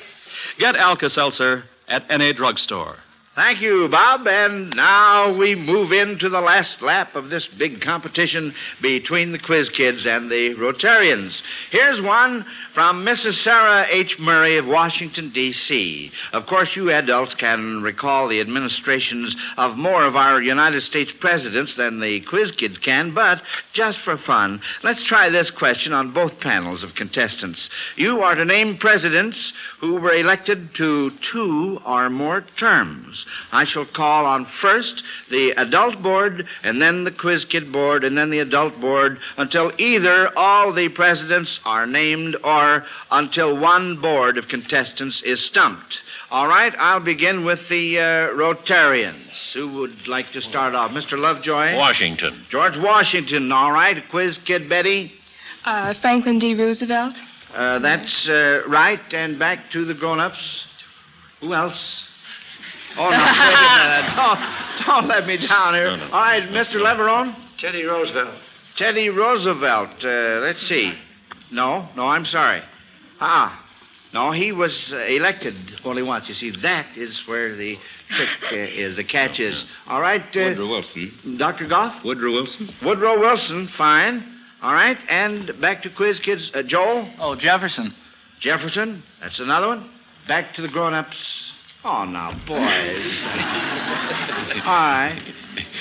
Get 0.58 0.76
Alka 0.76 1.10
Seltzer 1.10 1.64
at 1.88 2.04
any 2.10 2.32
drugstore. 2.32 2.96
Thank 3.38 3.60
you, 3.60 3.86
Bob. 3.88 4.26
And 4.26 4.70
now 4.70 5.32
we 5.32 5.54
move 5.54 5.92
into 5.92 6.28
the 6.28 6.40
last 6.40 6.82
lap 6.82 7.14
of 7.14 7.30
this 7.30 7.46
big 7.56 7.80
competition 7.80 8.52
between 8.82 9.30
the 9.30 9.38
Quiz 9.38 9.68
Kids 9.68 10.04
and 10.06 10.28
the 10.28 10.56
Rotarians. 10.56 11.40
Here's 11.70 12.00
one 12.00 12.44
from 12.74 13.04
Mrs. 13.04 13.44
Sarah 13.44 13.86
H. 13.88 14.16
Murray 14.18 14.56
of 14.56 14.66
Washington, 14.66 15.30
D.C. 15.32 16.10
Of 16.32 16.46
course, 16.46 16.70
you 16.74 16.90
adults 16.90 17.36
can 17.36 17.80
recall 17.80 18.26
the 18.26 18.40
administrations 18.40 19.36
of 19.56 19.76
more 19.76 20.04
of 20.04 20.16
our 20.16 20.42
United 20.42 20.82
States 20.82 21.12
presidents 21.20 21.76
than 21.76 22.00
the 22.00 22.20
Quiz 22.22 22.50
Kids 22.58 22.78
can, 22.78 23.14
but 23.14 23.40
just 23.72 24.00
for 24.00 24.18
fun, 24.18 24.60
let's 24.82 25.06
try 25.06 25.28
this 25.28 25.52
question 25.52 25.92
on 25.92 26.12
both 26.12 26.40
panels 26.40 26.82
of 26.82 26.96
contestants. 26.96 27.70
You 27.94 28.20
are 28.22 28.34
to 28.34 28.44
name 28.44 28.78
presidents 28.78 29.36
who 29.80 29.94
were 29.94 30.14
elected 30.14 30.74
to 30.78 31.12
two 31.32 31.78
or 31.86 32.10
more 32.10 32.44
terms. 32.58 33.26
I 33.52 33.64
shall 33.64 33.86
call 33.86 34.26
on 34.26 34.46
first 34.60 35.02
the 35.30 35.52
adult 35.56 36.02
board, 36.02 36.46
and 36.62 36.80
then 36.80 37.04
the 37.04 37.10
quiz 37.10 37.44
kid 37.44 37.72
board, 37.72 38.04
and 38.04 38.16
then 38.16 38.30
the 38.30 38.40
adult 38.40 38.80
board, 38.80 39.18
until 39.36 39.72
either 39.78 40.36
all 40.36 40.72
the 40.72 40.88
presidents 40.88 41.58
are 41.64 41.86
named 41.86 42.36
or 42.44 42.84
until 43.10 43.58
one 43.58 44.00
board 44.00 44.38
of 44.38 44.48
contestants 44.48 45.22
is 45.24 45.44
stumped. 45.46 45.98
All 46.30 46.46
right, 46.46 46.74
I'll 46.78 47.00
begin 47.00 47.44
with 47.44 47.60
the 47.70 47.98
uh, 47.98 48.02
Rotarians. 48.36 49.54
Who 49.54 49.80
would 49.80 50.06
like 50.06 50.30
to 50.32 50.42
start 50.42 50.74
off? 50.74 50.90
Mr. 50.90 51.12
Lovejoy? 51.12 51.76
Washington. 51.76 52.44
George 52.50 52.74
Washington, 52.76 53.50
all 53.50 53.72
right. 53.72 53.96
Quiz 54.10 54.38
kid 54.46 54.68
Betty? 54.68 55.12
Uh, 55.64 55.94
Franklin 56.02 56.38
D. 56.38 56.54
Roosevelt. 56.54 57.14
Uh, 57.54 57.78
that's 57.78 58.28
uh, 58.28 58.60
right. 58.68 59.00
And 59.12 59.38
back 59.38 59.70
to 59.72 59.86
the 59.86 59.94
grown 59.94 60.20
ups. 60.20 60.66
Who 61.40 61.54
else? 61.54 62.04
Oh, 62.98 63.10
no, 63.10 63.16
wait 63.16 63.54
a 63.54 63.88
minute. 63.88 64.16
Don't, 64.18 64.40
don't 64.86 65.08
let 65.08 65.26
me 65.26 65.36
down 65.46 65.74
here. 65.74 65.90
All 65.90 66.20
right, 66.20 66.42
Mr. 66.50 66.76
Leverone? 66.76 67.34
Teddy 67.58 67.84
Roosevelt. 67.84 68.34
Teddy 68.76 69.08
Roosevelt. 69.08 70.02
Uh, 70.02 70.40
let's 70.40 70.60
see. 70.68 70.92
No, 71.52 71.88
no, 71.94 72.06
I'm 72.06 72.24
sorry. 72.24 72.62
Ah, 73.20 73.64
no, 74.12 74.32
he 74.32 74.52
was 74.52 74.90
uh, 74.92 75.04
elected 75.04 75.54
only 75.84 76.02
once. 76.02 76.28
You 76.28 76.34
see, 76.34 76.52
that 76.62 76.96
is 76.96 77.20
where 77.26 77.54
the 77.54 77.76
trick 78.16 78.28
uh, 78.52 78.56
is, 78.56 78.96
the 78.96 79.04
catch 79.04 79.38
is. 79.38 79.64
All 79.86 80.00
right, 80.00 80.22
uh, 80.22 80.40
Woodrow 80.40 80.68
Wilson. 80.68 81.36
Dr. 81.38 81.68
Goff? 81.68 82.04
Woodrow 82.04 82.32
Wilson. 82.32 82.68
Woodrow 82.82 83.20
Wilson, 83.20 83.68
fine. 83.76 84.24
All 84.62 84.72
right, 84.72 84.98
and 85.08 85.52
back 85.60 85.82
to 85.82 85.90
quiz 85.90 86.18
kids. 86.20 86.50
Uh, 86.54 86.62
Joel? 86.62 87.12
Oh, 87.20 87.36
Jefferson. 87.36 87.94
Jefferson, 88.40 89.02
that's 89.20 89.38
another 89.40 89.68
one. 89.68 89.90
Back 90.26 90.54
to 90.54 90.62
the 90.62 90.68
grown 90.68 90.94
ups. 90.94 91.52
Oh, 91.90 92.04
now, 92.04 92.32
boys. 92.46 93.18
All 94.62 94.74
right. 94.74 95.34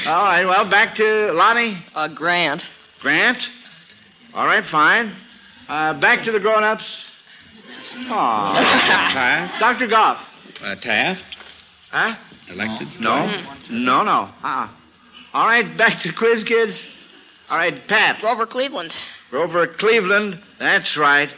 All 0.06 0.24
right, 0.24 0.46
well, 0.46 0.70
back 0.70 0.96
to 0.96 1.34
Lonnie. 1.34 1.84
Uh, 1.94 2.08
Grant. 2.08 2.62
Grant? 3.02 3.38
All 4.34 4.46
right, 4.46 4.64
fine. 4.72 5.14
Uh, 5.68 6.00
back 6.00 6.24
to 6.24 6.32
the 6.32 6.40
grown 6.40 6.64
ups. 6.64 6.86
Oh. 8.06 8.54
Taft. 8.56 9.60
Dr. 9.60 9.88
Goff. 9.88 10.22
Uh, 10.64 10.76
Taft. 10.76 11.22
Huh? 11.92 12.16
Elected. 12.52 12.88
No. 13.02 13.26
No, 13.70 14.04
no. 14.04 14.30
Uh-uh. 14.44 14.70
All 15.34 15.46
right, 15.46 15.78
back 15.78 16.02
to 16.04 16.14
quiz 16.14 16.46
kids. 16.46 16.72
All 17.50 17.58
right, 17.58 17.86
Pat. 17.90 18.22
Grover 18.22 18.48
Cleveland. 18.48 18.94
Grover 19.30 19.68
Cleveland. 19.78 20.40
That's 20.58 20.96
right. 20.96 21.30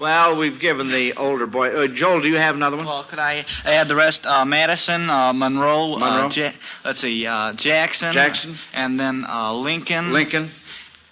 Well, 0.00 0.36
we've 0.36 0.60
given 0.60 0.88
the 0.90 1.12
older 1.16 1.46
boy. 1.46 1.68
Uh, 1.68 1.86
Joel, 1.94 2.20
do 2.20 2.28
you 2.28 2.36
have 2.36 2.56
another 2.56 2.76
one? 2.76 2.84
Well, 2.86 3.06
could 3.08 3.20
I 3.20 3.44
add 3.64 3.88
the 3.88 3.94
rest? 3.94 4.20
Uh, 4.24 4.44
Madison, 4.44 5.08
uh, 5.08 5.32
Monroe, 5.32 5.96
Monroe. 5.96 6.26
Uh, 6.26 6.32
ja- 6.34 6.50
let's 6.84 7.00
see, 7.00 7.24
uh, 7.26 7.52
Jackson. 7.56 8.12
Jackson. 8.12 8.58
And 8.72 8.98
then 8.98 9.24
uh, 9.28 9.52
Lincoln. 9.54 10.12
Lincoln. 10.12 10.50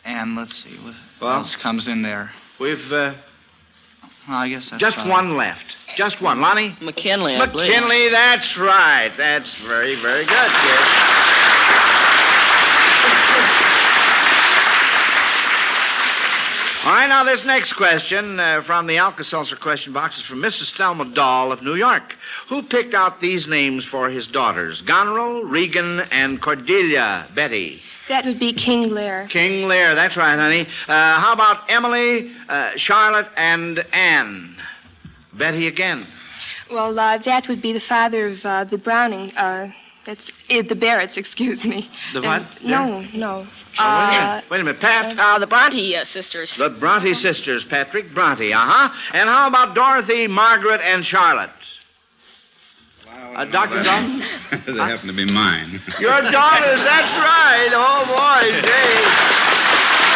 And 0.05 0.35
let's 0.37 0.63
see, 0.65 0.77
what 0.85 0.95
Well- 1.21 1.39
else 1.39 1.57
comes 1.63 1.87
in 1.87 2.03
there? 2.03 2.31
We've 2.59 2.77
uh, 2.93 3.15
Well, 4.29 4.37
I 4.39 4.49
guess 4.49 4.67
that's 4.71 4.81
just 4.83 4.97
fine. 4.97 5.09
one 5.09 5.37
left. 5.37 5.65
Just 5.97 6.21
one. 6.21 6.41
Lonnie? 6.41 6.77
McKinley, 6.81 7.37
I 7.37 7.47
believe. 7.47 7.69
McKinley, 7.71 8.09
that's 8.11 8.57
right. 8.59 9.13
That's 9.17 9.49
very, 9.67 10.01
very 10.03 10.25
good, 10.27 10.51
kid. 10.51 11.12
All 16.85 16.91
right, 16.91 17.07
now 17.07 17.23
this 17.23 17.45
next 17.45 17.75
question 17.75 18.41
uh, 18.41 18.63
from 18.67 18.89
the 18.89 18.97
Alka-Seltzer 18.97 19.55
question 19.55 19.93
box 19.93 20.19
is 20.19 20.27
from 20.27 20.43
Mrs. 20.43 20.77
Thelma 20.77 21.05
Dahl 21.15 21.53
of 21.53 21.63
New 21.63 21.77
York. 21.77 22.03
Who 22.49 22.65
picked 22.65 22.93
out 22.93 23.21
these 23.21 23.47
names 23.47 23.85
for 23.89 24.11
his 24.11 24.27
daughters? 24.27 24.83
Goneril, 24.85 25.45
Regan, 25.45 26.01
and 26.11 26.43
Cordelia, 26.43 27.29
Betty. 27.37 27.81
That 28.09 28.25
would 28.25 28.41
be 28.41 28.53
King 28.53 28.91
Lear. 28.91 29.29
King 29.31 29.69
Lear, 29.69 29.95
that's 29.95 30.17
right, 30.17 30.37
honey. 30.37 30.63
Uh, 30.89 31.21
how 31.21 31.33
about 31.33 31.71
Emily, 31.71 32.33
uh, 32.49 32.71
Charlotte, 32.79 33.29
and 33.37 33.79
Anne? 33.93 34.57
Betty 35.39 35.69
again. 35.69 36.05
Well, 36.69 36.99
uh, 36.99 37.19
that 37.25 37.45
would 37.49 37.63
be 37.63 37.73
the 37.73 37.83
father 37.89 38.27
of 38.27 38.39
uh, 38.45 38.65
the 38.65 38.79
Browning. 38.79 39.31
Uh, 39.37 39.69
that's 40.05 40.21
uh, 40.51 40.63
the 40.69 40.75
Barretts, 40.75 41.17
excuse 41.17 41.63
me. 41.65 41.89
The 42.13 42.23
what? 42.23 42.43
no, 42.65 43.03
no. 43.15 43.47
Wait, 43.79 43.81
a 43.81 43.83
Uh, 43.83 44.11
minute. 44.11 44.45
wait 44.51 44.61
a 44.61 44.65
minute, 44.65 44.81
Pat. 44.81 45.19
Uh, 45.19 45.39
the 45.39 45.47
Bronte 45.47 45.97
uh, 45.97 46.05
sisters. 46.13 46.53
The 46.59 46.69
Bronte 46.71 47.15
sisters, 47.15 47.65
Patrick 47.71 48.13
Bronte, 48.15 48.53
uh 48.53 48.59
huh. 48.59 48.89
And 49.15 49.29
how 49.29 49.47
about 49.49 49.75
Dorothy, 49.75 50.27
Margaret, 50.27 50.81
and 50.83 51.05
Charlotte? 51.07 51.51
Uh, 53.09 53.45
Dr. 53.47 53.83
Dunn? 53.83 54.19
they 54.67 54.77
happen 54.77 55.07
to 55.07 55.15
be 55.17 55.25
mine. 55.25 55.81
Your 56.01 56.21
daughters, 56.31 56.81
that's 56.85 57.17
right. 57.17 57.71
Oh, 57.73 58.05
boy, 58.05 58.61
gee. 58.61 60.13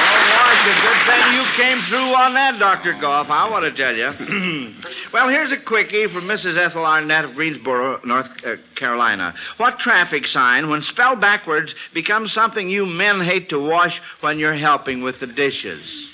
Oh, 0.00 0.20
boy, 0.32 0.48
it's 0.53 0.53
a 0.66 0.80
good 0.80 1.00
thing 1.06 1.34
you 1.34 1.44
came 1.56 1.78
through 1.88 2.14
on 2.14 2.34
that, 2.34 2.58
Dr. 2.58 2.98
Goff, 3.00 3.28
I 3.28 3.48
want 3.50 3.64
to 3.64 3.76
tell 3.76 3.94
you. 3.94 4.74
well, 5.12 5.28
here's 5.28 5.52
a 5.52 5.62
quickie 5.62 6.06
from 6.06 6.24
Mrs. 6.24 6.58
Ethel 6.58 6.84
Arnett 6.84 7.24
of 7.24 7.34
Greensboro, 7.34 8.00
North 8.04 8.26
uh, 8.46 8.56
Carolina. 8.76 9.34
What 9.58 9.78
traffic 9.78 10.26
sign, 10.26 10.70
when 10.70 10.82
spelled 10.82 11.20
backwards, 11.20 11.74
becomes 11.92 12.32
something 12.32 12.68
you 12.68 12.86
men 12.86 13.20
hate 13.20 13.50
to 13.50 13.58
wash 13.58 13.92
when 14.20 14.38
you're 14.38 14.56
helping 14.56 15.02
with 15.02 15.20
the 15.20 15.26
dishes? 15.26 15.82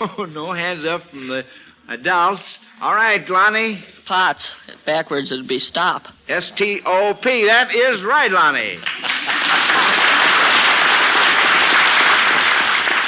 Oh, 0.00 0.24
no 0.24 0.52
hands 0.52 0.86
up 0.86 1.02
from 1.10 1.26
the 1.26 1.44
Adults. 1.88 2.42
All 2.80 2.94
right, 2.94 3.28
Lonnie. 3.28 3.82
Pots. 4.06 4.48
Backwards 4.86 5.32
it'd 5.32 5.48
be 5.48 5.58
stop. 5.58 6.04
S 6.28 6.52
T 6.56 6.80
O 6.84 7.14
P. 7.20 7.46
That 7.46 7.74
is 7.74 8.02
right, 8.04 8.30
Lonnie. 8.30 8.78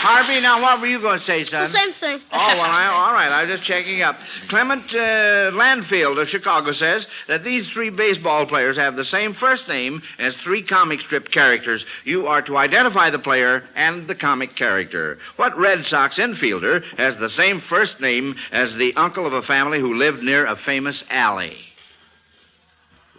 Harvey, 0.00 0.40
now 0.40 0.62
what 0.62 0.80
were 0.80 0.86
you 0.86 0.98
going 0.98 1.20
to 1.20 1.26
say, 1.26 1.44
son? 1.44 1.70
The 1.70 1.78
same 1.78 1.92
thing. 2.00 2.20
Oh, 2.32 2.46
well, 2.54 2.62
I, 2.62 2.86
all 2.86 3.12
right. 3.12 3.30
I 3.30 3.44
was 3.44 3.58
just 3.58 3.68
checking 3.68 4.00
up. 4.00 4.16
Clement 4.48 4.84
uh, 4.94 5.52
Landfield 5.52 6.20
of 6.20 6.26
Chicago 6.28 6.72
says 6.72 7.06
that 7.28 7.44
these 7.44 7.68
three 7.74 7.90
baseball 7.90 8.46
players 8.46 8.78
have 8.78 8.96
the 8.96 9.04
same 9.04 9.34
first 9.34 9.68
name 9.68 10.00
as 10.18 10.34
three 10.42 10.62
comic 10.62 11.00
strip 11.00 11.30
characters. 11.30 11.84
You 12.04 12.26
are 12.28 12.40
to 12.42 12.56
identify 12.56 13.10
the 13.10 13.18
player 13.18 13.62
and 13.74 14.08
the 14.08 14.14
comic 14.14 14.56
character. 14.56 15.18
What 15.36 15.58
Red 15.58 15.84
Sox 15.84 16.18
infielder 16.18 16.82
has 16.96 17.18
the 17.18 17.30
same 17.36 17.60
first 17.68 18.00
name 18.00 18.36
as 18.52 18.72
the 18.76 18.94
uncle 18.96 19.26
of 19.26 19.34
a 19.34 19.42
family 19.42 19.80
who 19.80 19.98
lived 19.98 20.22
near 20.22 20.46
a 20.46 20.56
famous 20.64 21.04
alley? 21.10 21.58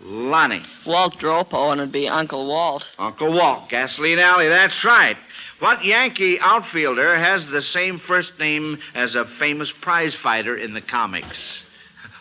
Lonnie. 0.04 0.64
Walt 0.86 1.14
Dropo, 1.20 1.72
and 1.72 1.82
it'd 1.82 1.92
be 1.92 2.08
Uncle 2.08 2.48
Walt. 2.48 2.84
Uncle 2.98 3.32
Walt, 3.32 3.70
Gasoline 3.70 4.20
Alley, 4.20 4.48
that's 4.50 4.84
right. 4.84 5.16
What 5.60 5.86
Yankee 5.86 6.40
outfielder 6.42 7.18
has 7.18 7.46
the 7.52 7.62
same 7.62 8.02
first 8.08 8.32
name 8.40 8.80
as 8.96 9.14
a 9.16 9.26
famous 9.40 9.72
prize 9.82 10.16
fighter 10.24 10.58
in 10.58 10.74
the 10.74 10.82
comics? 10.82 11.64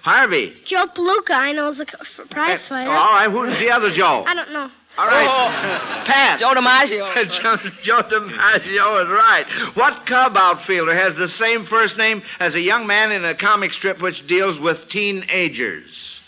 Harvey. 0.02 0.54
Joe 0.66 0.86
Palooka, 0.96 1.32
I 1.32 1.52
know, 1.52 1.72
is 1.72 1.80
a 1.80 1.84
c- 1.86 2.22
prize 2.30 2.60
eh, 2.62 2.68
fighter. 2.68 2.90
All 2.90 3.12
right, 3.14 3.30
who's 3.30 3.58
the 3.58 3.70
other 3.70 3.94
Joe? 3.94 4.24
I 4.26 4.34
don't 4.34 4.52
know. 4.52 4.70
All 4.98 5.06
right. 5.06 5.26
Oh. 5.26 6.04
Pat. 6.06 6.40
Joe 6.40 6.52
DiMaggio. 6.54 7.14
Joe, 7.42 7.56
Joe 7.84 8.02
DiMaggio 8.02 9.04
is 9.04 9.10
right. 9.10 9.44
What 9.74 10.06
Cub 10.06 10.36
outfielder 10.36 10.94
has 10.94 11.14
the 11.16 11.28
same 11.38 11.66
first 11.66 11.96
name 11.96 12.22
as 12.40 12.54
a 12.54 12.60
young 12.60 12.86
man 12.86 13.12
in 13.12 13.24
a 13.24 13.34
comic 13.34 13.72
strip 13.72 14.02
which 14.02 14.26
deals 14.26 14.58
with 14.60 14.76
teenagers? 14.90 16.19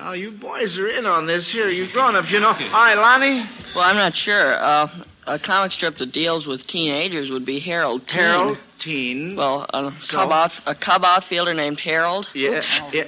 Well, 0.00 0.14
you 0.14 0.30
boys 0.30 0.78
are 0.78 0.88
in 0.88 1.06
on 1.06 1.26
this 1.26 1.50
here. 1.52 1.68
You 1.70 1.90
grown-ups, 1.92 2.28
you 2.30 2.38
know. 2.38 2.52
Hi, 2.56 2.94
Lonnie. 2.94 3.44
Well, 3.74 3.84
I'm 3.84 3.96
not 3.96 4.14
sure. 4.14 4.54
Uh, 4.54 4.86
a 5.26 5.38
comic 5.38 5.72
strip 5.72 5.96
that 5.98 6.12
deals 6.12 6.46
with 6.46 6.64
teenagers 6.68 7.30
would 7.30 7.44
be 7.44 7.58
Harold 7.58 8.02
Teen. 8.06 8.16
Harold 8.16 8.58
Teen. 8.80 9.34
Well, 9.36 9.66
a 9.70 9.90
So? 10.08 10.16
Cub, 10.16 10.30
out, 10.30 10.52
a 10.66 10.74
Cub 10.74 11.02
outfielder 11.04 11.52
named 11.52 11.80
Harold. 11.80 12.26
Yeah. 12.32 12.60
yeah. 12.92 13.04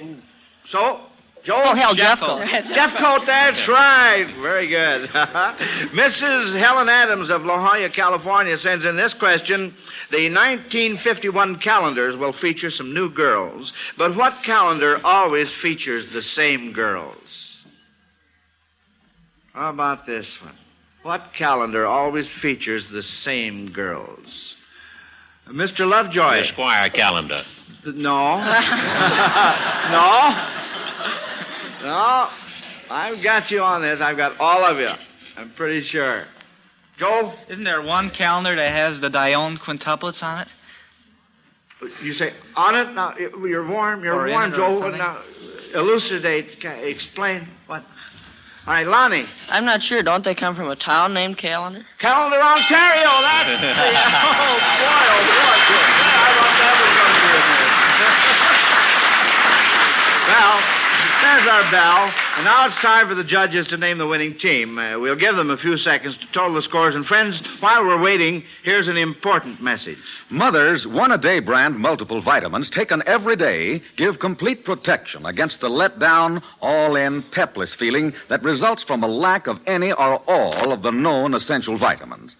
So, 0.70 1.00
Joe? 1.44 1.62
Oh, 1.64 1.74
Hal, 1.74 1.94
Jeffcoat. 1.94 2.46
Jeffcoat, 2.68 3.26
that's 3.26 3.68
right. 3.68 4.26
Very 4.42 4.68
good. 4.68 5.08
Mrs. 5.94 6.62
Helen 6.62 6.88
Adams 6.88 7.30
of 7.30 7.42
La 7.42 7.56
Jolla, 7.56 7.88
California 7.90 8.58
sends 8.58 8.84
in 8.84 8.96
this 8.96 9.14
question. 9.18 9.74
The 10.10 10.28
1951 10.28 11.60
calendars 11.60 12.16
will 12.16 12.34
feature 12.40 12.70
some 12.70 12.92
new 12.92 13.12
girls, 13.12 13.72
but 13.96 14.16
what 14.16 14.34
calendar 14.44 15.00
always 15.04 15.48
features 15.62 16.04
the 16.12 16.22
same 16.22 16.72
girls? 16.72 17.16
How 19.54 19.70
about 19.70 20.06
this 20.06 20.26
one? 20.42 20.54
What 21.02 21.32
calendar 21.36 21.86
always 21.86 22.28
features 22.42 22.84
the 22.92 23.02
same 23.24 23.72
girls? 23.72 24.54
Mr. 25.48 25.80
Lovejoy. 25.80 26.42
The 26.42 26.48
Squire 26.52 26.90
calendar. 26.90 27.42
No. 27.86 28.36
no. 29.90 30.60
No. 31.82 32.28
I've 32.90 33.22
got 33.22 33.50
you 33.50 33.62
on 33.62 33.82
this. 33.82 34.00
I've 34.02 34.16
got 34.16 34.38
all 34.40 34.64
of 34.64 34.78
you. 34.78 34.88
I'm 35.36 35.52
pretty 35.56 35.86
sure. 35.88 36.24
Joe? 36.98 37.32
Isn't 37.48 37.64
there 37.64 37.82
one 37.82 38.10
calendar 38.16 38.54
that 38.56 38.70
has 38.72 39.00
the 39.00 39.08
Dionne 39.08 39.58
quintuplets 39.58 40.22
on 40.22 40.40
it? 40.42 40.48
You 42.02 42.12
say 42.14 42.32
on 42.56 42.74
it 42.74 42.92
now. 42.92 43.14
You're 43.16 43.66
warm. 43.66 44.04
You're 44.04 44.14
Or 44.26 44.28
warm, 44.28 44.50
Joe. 44.52 44.80
something? 44.82 44.98
Now, 44.98 45.22
elucidate. 45.74 46.62
Explain 46.62 47.48
what. 47.66 47.82
All 48.66 48.74
right, 48.74 48.86
Lonnie. 48.86 49.24
I'm 49.48 49.64
not 49.64 49.80
sure. 49.80 50.02
Don't 50.02 50.22
they 50.22 50.34
come 50.34 50.54
from 50.54 50.68
a 50.68 50.76
town 50.76 51.14
named 51.14 51.38
Callander? 51.38 51.82
Callander, 51.98 52.36
Ontario. 52.42 53.08
That's 53.24 53.48
the, 53.62 53.70
oh 53.72 53.72
boy, 54.76 55.00
oh 55.08 55.24
boy. 55.24 55.80
I 55.80 56.28
thought 56.36 56.56
that 56.60 56.74
was 56.76 56.92
going 57.00 57.14
to 57.16 57.24
be 57.24 57.32
in 57.32 57.48
there. 57.48 57.72
well, 60.28 60.60
there's 61.24 61.46
our 61.60 61.70
bell, 61.70 62.10
and 62.36 62.44
now 62.44 62.66
it's 62.66 62.80
time 62.80 63.06
for 63.08 63.14
the 63.14 63.24
judges 63.24 63.66
to 63.68 63.76
name 63.76 63.98
the 63.98 64.06
winning 64.06 64.38
team. 64.38 64.78
Uh, 64.78 64.98
we'll 64.98 65.16
give 65.16 65.36
them 65.36 65.50
a 65.50 65.58
few 65.58 65.76
seconds 65.76 66.16
to 66.16 66.26
total 66.32 66.54
the 66.54 66.62
scores. 66.62 66.94
And 66.94 67.04
friends, 67.04 67.42
while 67.60 67.84
we're 67.84 68.00
waiting, 68.00 68.42
here's 68.64 68.88
an 68.88 68.96
important 68.96 69.62
message. 69.62 69.98
Mother's 70.30 70.86
one 70.86 71.12
a 71.12 71.18
day 71.18 71.38
brand 71.40 71.78
multiple 71.78 72.22
vitamins 72.22 72.70
taken 72.70 73.02
every 73.06 73.36
day 73.36 73.82
give 73.98 74.20
complete 74.20 74.64
protection 74.64 75.26
against 75.26 75.60
the 75.60 75.68
letdown, 75.68 76.42
all 76.62 76.96
in, 76.96 77.24
pepless 77.32 77.74
feeling 77.78 78.12
that 78.30 78.42
results 78.42 78.82
from 78.86 79.02
a 79.02 79.08
lack 79.08 79.46
of 79.46 79.58
any 79.66 79.92
or 79.92 80.16
all 80.30 80.72
of 80.72 80.82
the 80.82 80.90
known 80.90 81.34
essential 81.34 81.78
vitamins. 81.78 82.34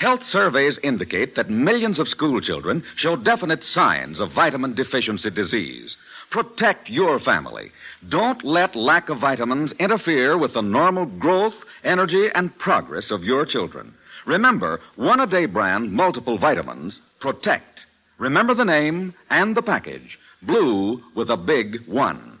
Health 0.00 0.22
surveys 0.24 0.78
indicate 0.82 1.36
that 1.36 1.48
millions 1.48 2.00
of 2.00 2.08
school 2.08 2.40
children 2.40 2.82
show 2.96 3.14
definite 3.14 3.62
signs 3.62 4.18
of 4.18 4.32
vitamin 4.34 4.74
deficiency 4.74 5.30
disease. 5.30 5.94
Protect 6.34 6.90
your 6.90 7.20
family. 7.20 7.70
Don't 8.08 8.44
let 8.44 8.74
lack 8.74 9.08
of 9.08 9.20
vitamins 9.20 9.70
interfere 9.78 10.36
with 10.36 10.54
the 10.54 10.62
normal 10.62 11.06
growth, 11.06 11.54
energy, 11.84 12.26
and 12.34 12.58
progress 12.58 13.12
of 13.12 13.22
your 13.22 13.46
children. 13.46 13.94
Remember, 14.26 14.80
one 14.96 15.20
a 15.20 15.28
day 15.28 15.46
brand 15.46 15.92
multiple 15.92 16.36
vitamins 16.36 16.98
protect. 17.20 17.82
Remember 18.18 18.52
the 18.52 18.64
name 18.64 19.14
and 19.30 19.56
the 19.56 19.62
package. 19.62 20.18
Blue 20.42 21.00
with 21.14 21.30
a 21.30 21.36
big 21.36 21.86
one. 21.86 22.33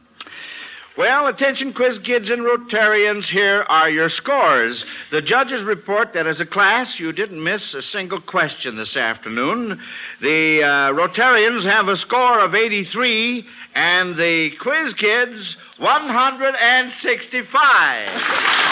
Well, 0.96 1.26
attention, 1.26 1.72
quiz 1.72 1.98
kids 2.04 2.30
and 2.30 2.42
Rotarians, 2.42 3.24
here 3.24 3.64
are 3.68 3.90
your 3.90 4.08
scores. 4.08 4.84
The 5.10 5.22
judges 5.22 5.64
report 5.64 6.12
that 6.14 6.28
as 6.28 6.38
a 6.38 6.46
class, 6.46 7.00
you 7.00 7.10
didn't 7.10 7.42
miss 7.42 7.74
a 7.74 7.82
single 7.82 8.20
question 8.20 8.76
this 8.76 8.96
afternoon. 8.96 9.80
The 10.22 10.62
uh, 10.62 10.92
Rotarians 10.92 11.68
have 11.68 11.88
a 11.88 11.96
score 11.96 12.38
of 12.38 12.54
83, 12.54 13.44
and 13.74 14.16
the 14.16 14.52
quiz 14.60 14.94
kids, 14.94 15.56
165. 15.78 18.63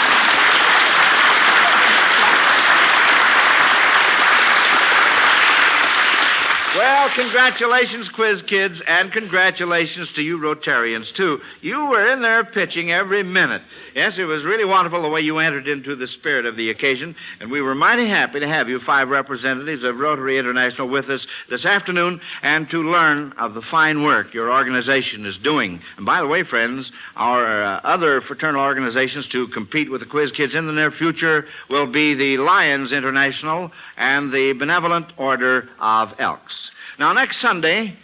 Well, 7.03 7.11
congratulations, 7.15 8.07
quiz 8.15 8.41
kids, 8.43 8.81
and 8.87 9.11
congratulations 9.11 10.07
to 10.15 10.21
you 10.21 10.37
Rotarians, 10.37 11.13
too. 11.13 11.41
You 11.59 11.87
were 11.87 12.09
in 12.13 12.21
there 12.21 12.45
pitching 12.45 12.93
every 12.93 13.23
minute. 13.23 13.61
Yes, 13.93 14.13
it 14.17 14.23
was 14.23 14.45
really 14.45 14.63
wonderful 14.63 15.01
the 15.01 15.09
way 15.09 15.19
you 15.19 15.39
entered 15.39 15.67
into 15.67 15.97
the 15.97 16.07
spirit 16.07 16.45
of 16.45 16.55
the 16.55 16.69
occasion, 16.69 17.13
and 17.41 17.51
we 17.51 17.61
were 17.61 17.75
mighty 17.75 18.07
happy 18.07 18.39
to 18.39 18.47
have 18.47 18.69
you 18.69 18.79
five 18.79 19.09
representatives 19.09 19.83
of 19.83 19.99
Rotary 19.99 20.39
International 20.39 20.87
with 20.87 21.09
us 21.09 21.27
this 21.49 21.65
afternoon 21.65 22.21
and 22.41 22.69
to 22.69 22.89
learn 22.89 23.33
of 23.33 23.53
the 23.53 23.63
fine 23.69 24.03
work 24.03 24.33
your 24.33 24.49
organization 24.49 25.25
is 25.25 25.35
doing. 25.43 25.81
And 25.97 26.05
by 26.05 26.21
the 26.21 26.27
way, 26.27 26.43
friends, 26.43 26.89
our 27.17 27.65
uh, 27.65 27.81
other 27.83 28.21
fraternal 28.21 28.61
organizations 28.61 29.27
to 29.33 29.49
compete 29.49 29.91
with 29.91 29.99
the 29.99 30.07
quiz 30.07 30.31
kids 30.31 30.55
in 30.55 30.67
the 30.67 30.73
near 30.73 30.91
future 30.91 31.47
will 31.69 31.87
be 31.87 32.15
the 32.15 32.37
Lions 32.37 32.93
International 32.93 33.71
and 33.97 34.31
the 34.31 34.53
Benevolent 34.53 35.11
Order 35.17 35.67
of 35.81 36.13
Elks. 36.17 36.71
Now, 36.99 37.11
next 37.13 37.41
Sunday, 37.41 37.97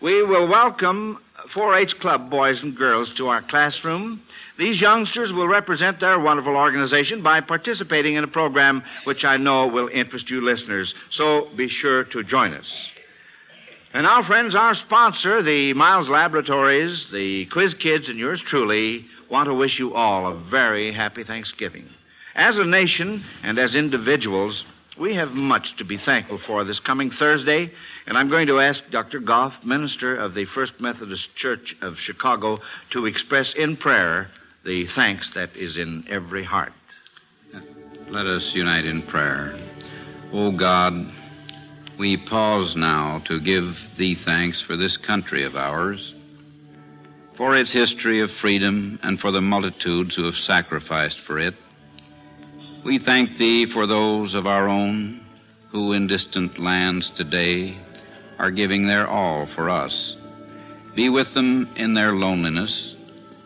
we 0.00 0.22
will 0.22 0.46
welcome 0.46 1.18
4 1.52 1.78
H 1.78 1.94
Club 2.00 2.30
boys 2.30 2.58
and 2.62 2.76
girls 2.76 3.08
to 3.16 3.28
our 3.28 3.42
classroom. 3.42 4.22
These 4.58 4.80
youngsters 4.80 5.32
will 5.32 5.48
represent 5.48 6.00
their 6.00 6.20
wonderful 6.20 6.56
organization 6.56 7.22
by 7.22 7.40
participating 7.40 8.14
in 8.14 8.22
a 8.22 8.28
program 8.28 8.82
which 9.04 9.24
I 9.24 9.36
know 9.36 9.66
will 9.66 9.88
interest 9.88 10.30
you 10.30 10.40
listeners. 10.44 10.94
So 11.12 11.48
be 11.56 11.68
sure 11.68 12.04
to 12.04 12.22
join 12.22 12.54
us. 12.54 12.66
And 13.92 14.04
now, 14.04 14.24
friends, 14.26 14.54
our 14.54 14.74
sponsor, 14.74 15.42
the 15.42 15.72
Miles 15.72 16.08
Laboratories, 16.08 17.06
the 17.12 17.46
Quiz 17.46 17.74
Kids, 17.74 18.08
and 18.08 18.18
yours 18.18 18.40
truly, 18.46 19.06
want 19.30 19.48
to 19.48 19.54
wish 19.54 19.78
you 19.78 19.94
all 19.94 20.30
a 20.30 20.38
very 20.50 20.92
happy 20.92 21.24
Thanksgiving. 21.24 21.88
As 22.34 22.56
a 22.56 22.64
nation 22.64 23.24
and 23.42 23.58
as 23.58 23.74
individuals, 23.74 24.62
we 24.98 25.14
have 25.14 25.30
much 25.30 25.66
to 25.78 25.84
be 25.84 25.98
thankful 26.04 26.40
for 26.46 26.64
this 26.64 26.80
coming 26.80 27.10
Thursday, 27.18 27.70
and 28.06 28.16
I'm 28.16 28.30
going 28.30 28.46
to 28.46 28.60
ask 28.60 28.80
Dr. 28.90 29.20
Goff, 29.20 29.52
minister 29.64 30.16
of 30.16 30.34
the 30.34 30.46
First 30.54 30.72
Methodist 30.80 31.28
Church 31.36 31.74
of 31.82 31.94
Chicago, 32.04 32.58
to 32.92 33.06
express 33.06 33.52
in 33.56 33.76
prayer 33.76 34.30
the 34.64 34.86
thanks 34.94 35.30
that 35.34 35.50
is 35.54 35.76
in 35.76 36.04
every 36.10 36.44
heart. 36.44 36.72
Let 38.08 38.26
us 38.26 38.50
unite 38.54 38.84
in 38.84 39.02
prayer. 39.02 39.58
O 40.32 40.56
God, 40.56 40.92
we 41.98 42.16
pause 42.28 42.74
now 42.76 43.22
to 43.26 43.40
give 43.40 43.64
Thee 43.98 44.16
thanks 44.24 44.62
for 44.66 44.76
this 44.76 44.96
country 45.06 45.44
of 45.44 45.56
ours, 45.56 46.14
for 47.36 47.54
its 47.54 47.72
history 47.72 48.22
of 48.22 48.30
freedom, 48.40 48.98
and 49.02 49.20
for 49.20 49.30
the 49.30 49.40
multitudes 49.40 50.14
who 50.14 50.24
have 50.24 50.34
sacrificed 50.34 51.18
for 51.26 51.38
it. 51.38 51.54
We 52.86 53.00
thank 53.00 53.36
Thee 53.36 53.66
for 53.72 53.88
those 53.88 54.32
of 54.32 54.46
our 54.46 54.68
own 54.68 55.20
who 55.72 55.90
in 55.90 56.06
distant 56.06 56.60
lands 56.60 57.10
today 57.16 57.76
are 58.38 58.52
giving 58.52 58.86
their 58.86 59.08
all 59.08 59.48
for 59.56 59.68
us. 59.68 60.14
Be 60.94 61.08
with 61.08 61.26
them 61.34 61.68
in 61.74 61.94
their 61.94 62.12
loneliness, 62.12 62.94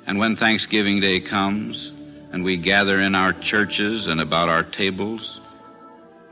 and 0.06 0.18
when 0.18 0.36
Thanksgiving 0.36 1.00
Day 1.00 1.22
comes 1.22 1.90
and 2.34 2.44
we 2.44 2.58
gather 2.58 3.00
in 3.00 3.14
our 3.14 3.32
churches 3.32 4.06
and 4.08 4.20
about 4.20 4.50
our 4.50 4.62
tables, 4.62 5.40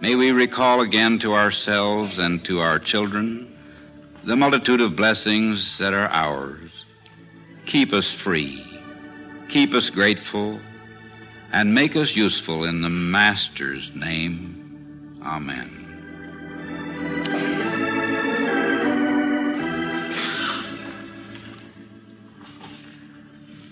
may 0.03 0.15
we 0.15 0.31
recall 0.31 0.83
again 0.83 1.19
to 1.23 1.33
ourselves 1.33 2.13
and 2.19 2.45
to 2.45 2.59
our 2.59 2.79
children 2.79 3.51
the 4.27 4.37
multitude 4.37 4.83
of 4.83 4.97
blessings 4.97 5.77
that 5.81 5.95
are 5.95 6.09
ours. 6.09 6.71
Keep 7.73 7.95
us 7.95 8.17
free, 8.23 8.63
keep 9.51 9.73
us 9.73 9.89
grateful, 9.95 10.61
and 11.53 11.75
make 11.75 11.97
us 11.97 12.13
useful 12.15 12.65
in 12.65 12.83
the 12.83 12.91
Master's 12.91 13.91
name. 13.95 15.21
Amen. 15.25 15.79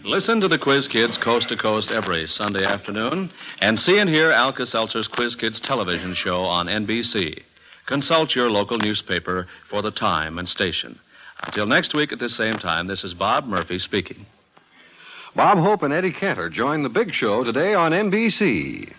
Listen 0.04 0.40
to 0.40 0.46
the 0.46 0.58
Quiz 0.58 0.86
Kids 0.86 1.18
coast 1.22 1.48
to 1.48 1.56
coast 1.56 1.90
every 1.90 2.28
Sunday 2.28 2.64
afternoon 2.64 3.28
and 3.60 3.76
see 3.76 3.98
and 3.98 4.08
hear 4.08 4.30
Alka 4.30 4.64
Seltzer's 4.64 5.08
Quiz 5.08 5.34
Kids 5.34 5.60
television 5.64 6.14
show 6.14 6.42
on 6.44 6.66
NBC. 6.66 7.42
Consult 7.86 8.34
your 8.34 8.48
local 8.48 8.78
newspaper 8.78 9.48
for 9.68 9.82
the 9.82 9.90
time 9.90 10.38
and 10.38 10.48
station. 10.48 10.98
Until 11.42 11.66
next 11.66 11.92
week 11.92 12.12
at 12.12 12.20
the 12.20 12.28
same 12.28 12.56
time, 12.58 12.86
this 12.86 13.02
is 13.02 13.14
Bob 13.14 13.46
Murphy 13.46 13.80
speaking. 13.80 14.26
Bob 15.37 15.59
Hope 15.59 15.83
and 15.83 15.92
Eddie 15.92 16.14
Cantor 16.18 16.49
join 16.49 16.83
the 16.83 16.88
big 16.88 17.12
show 17.12 17.44
today 17.44 17.75
on 17.75 17.92
NBC. 17.92 18.90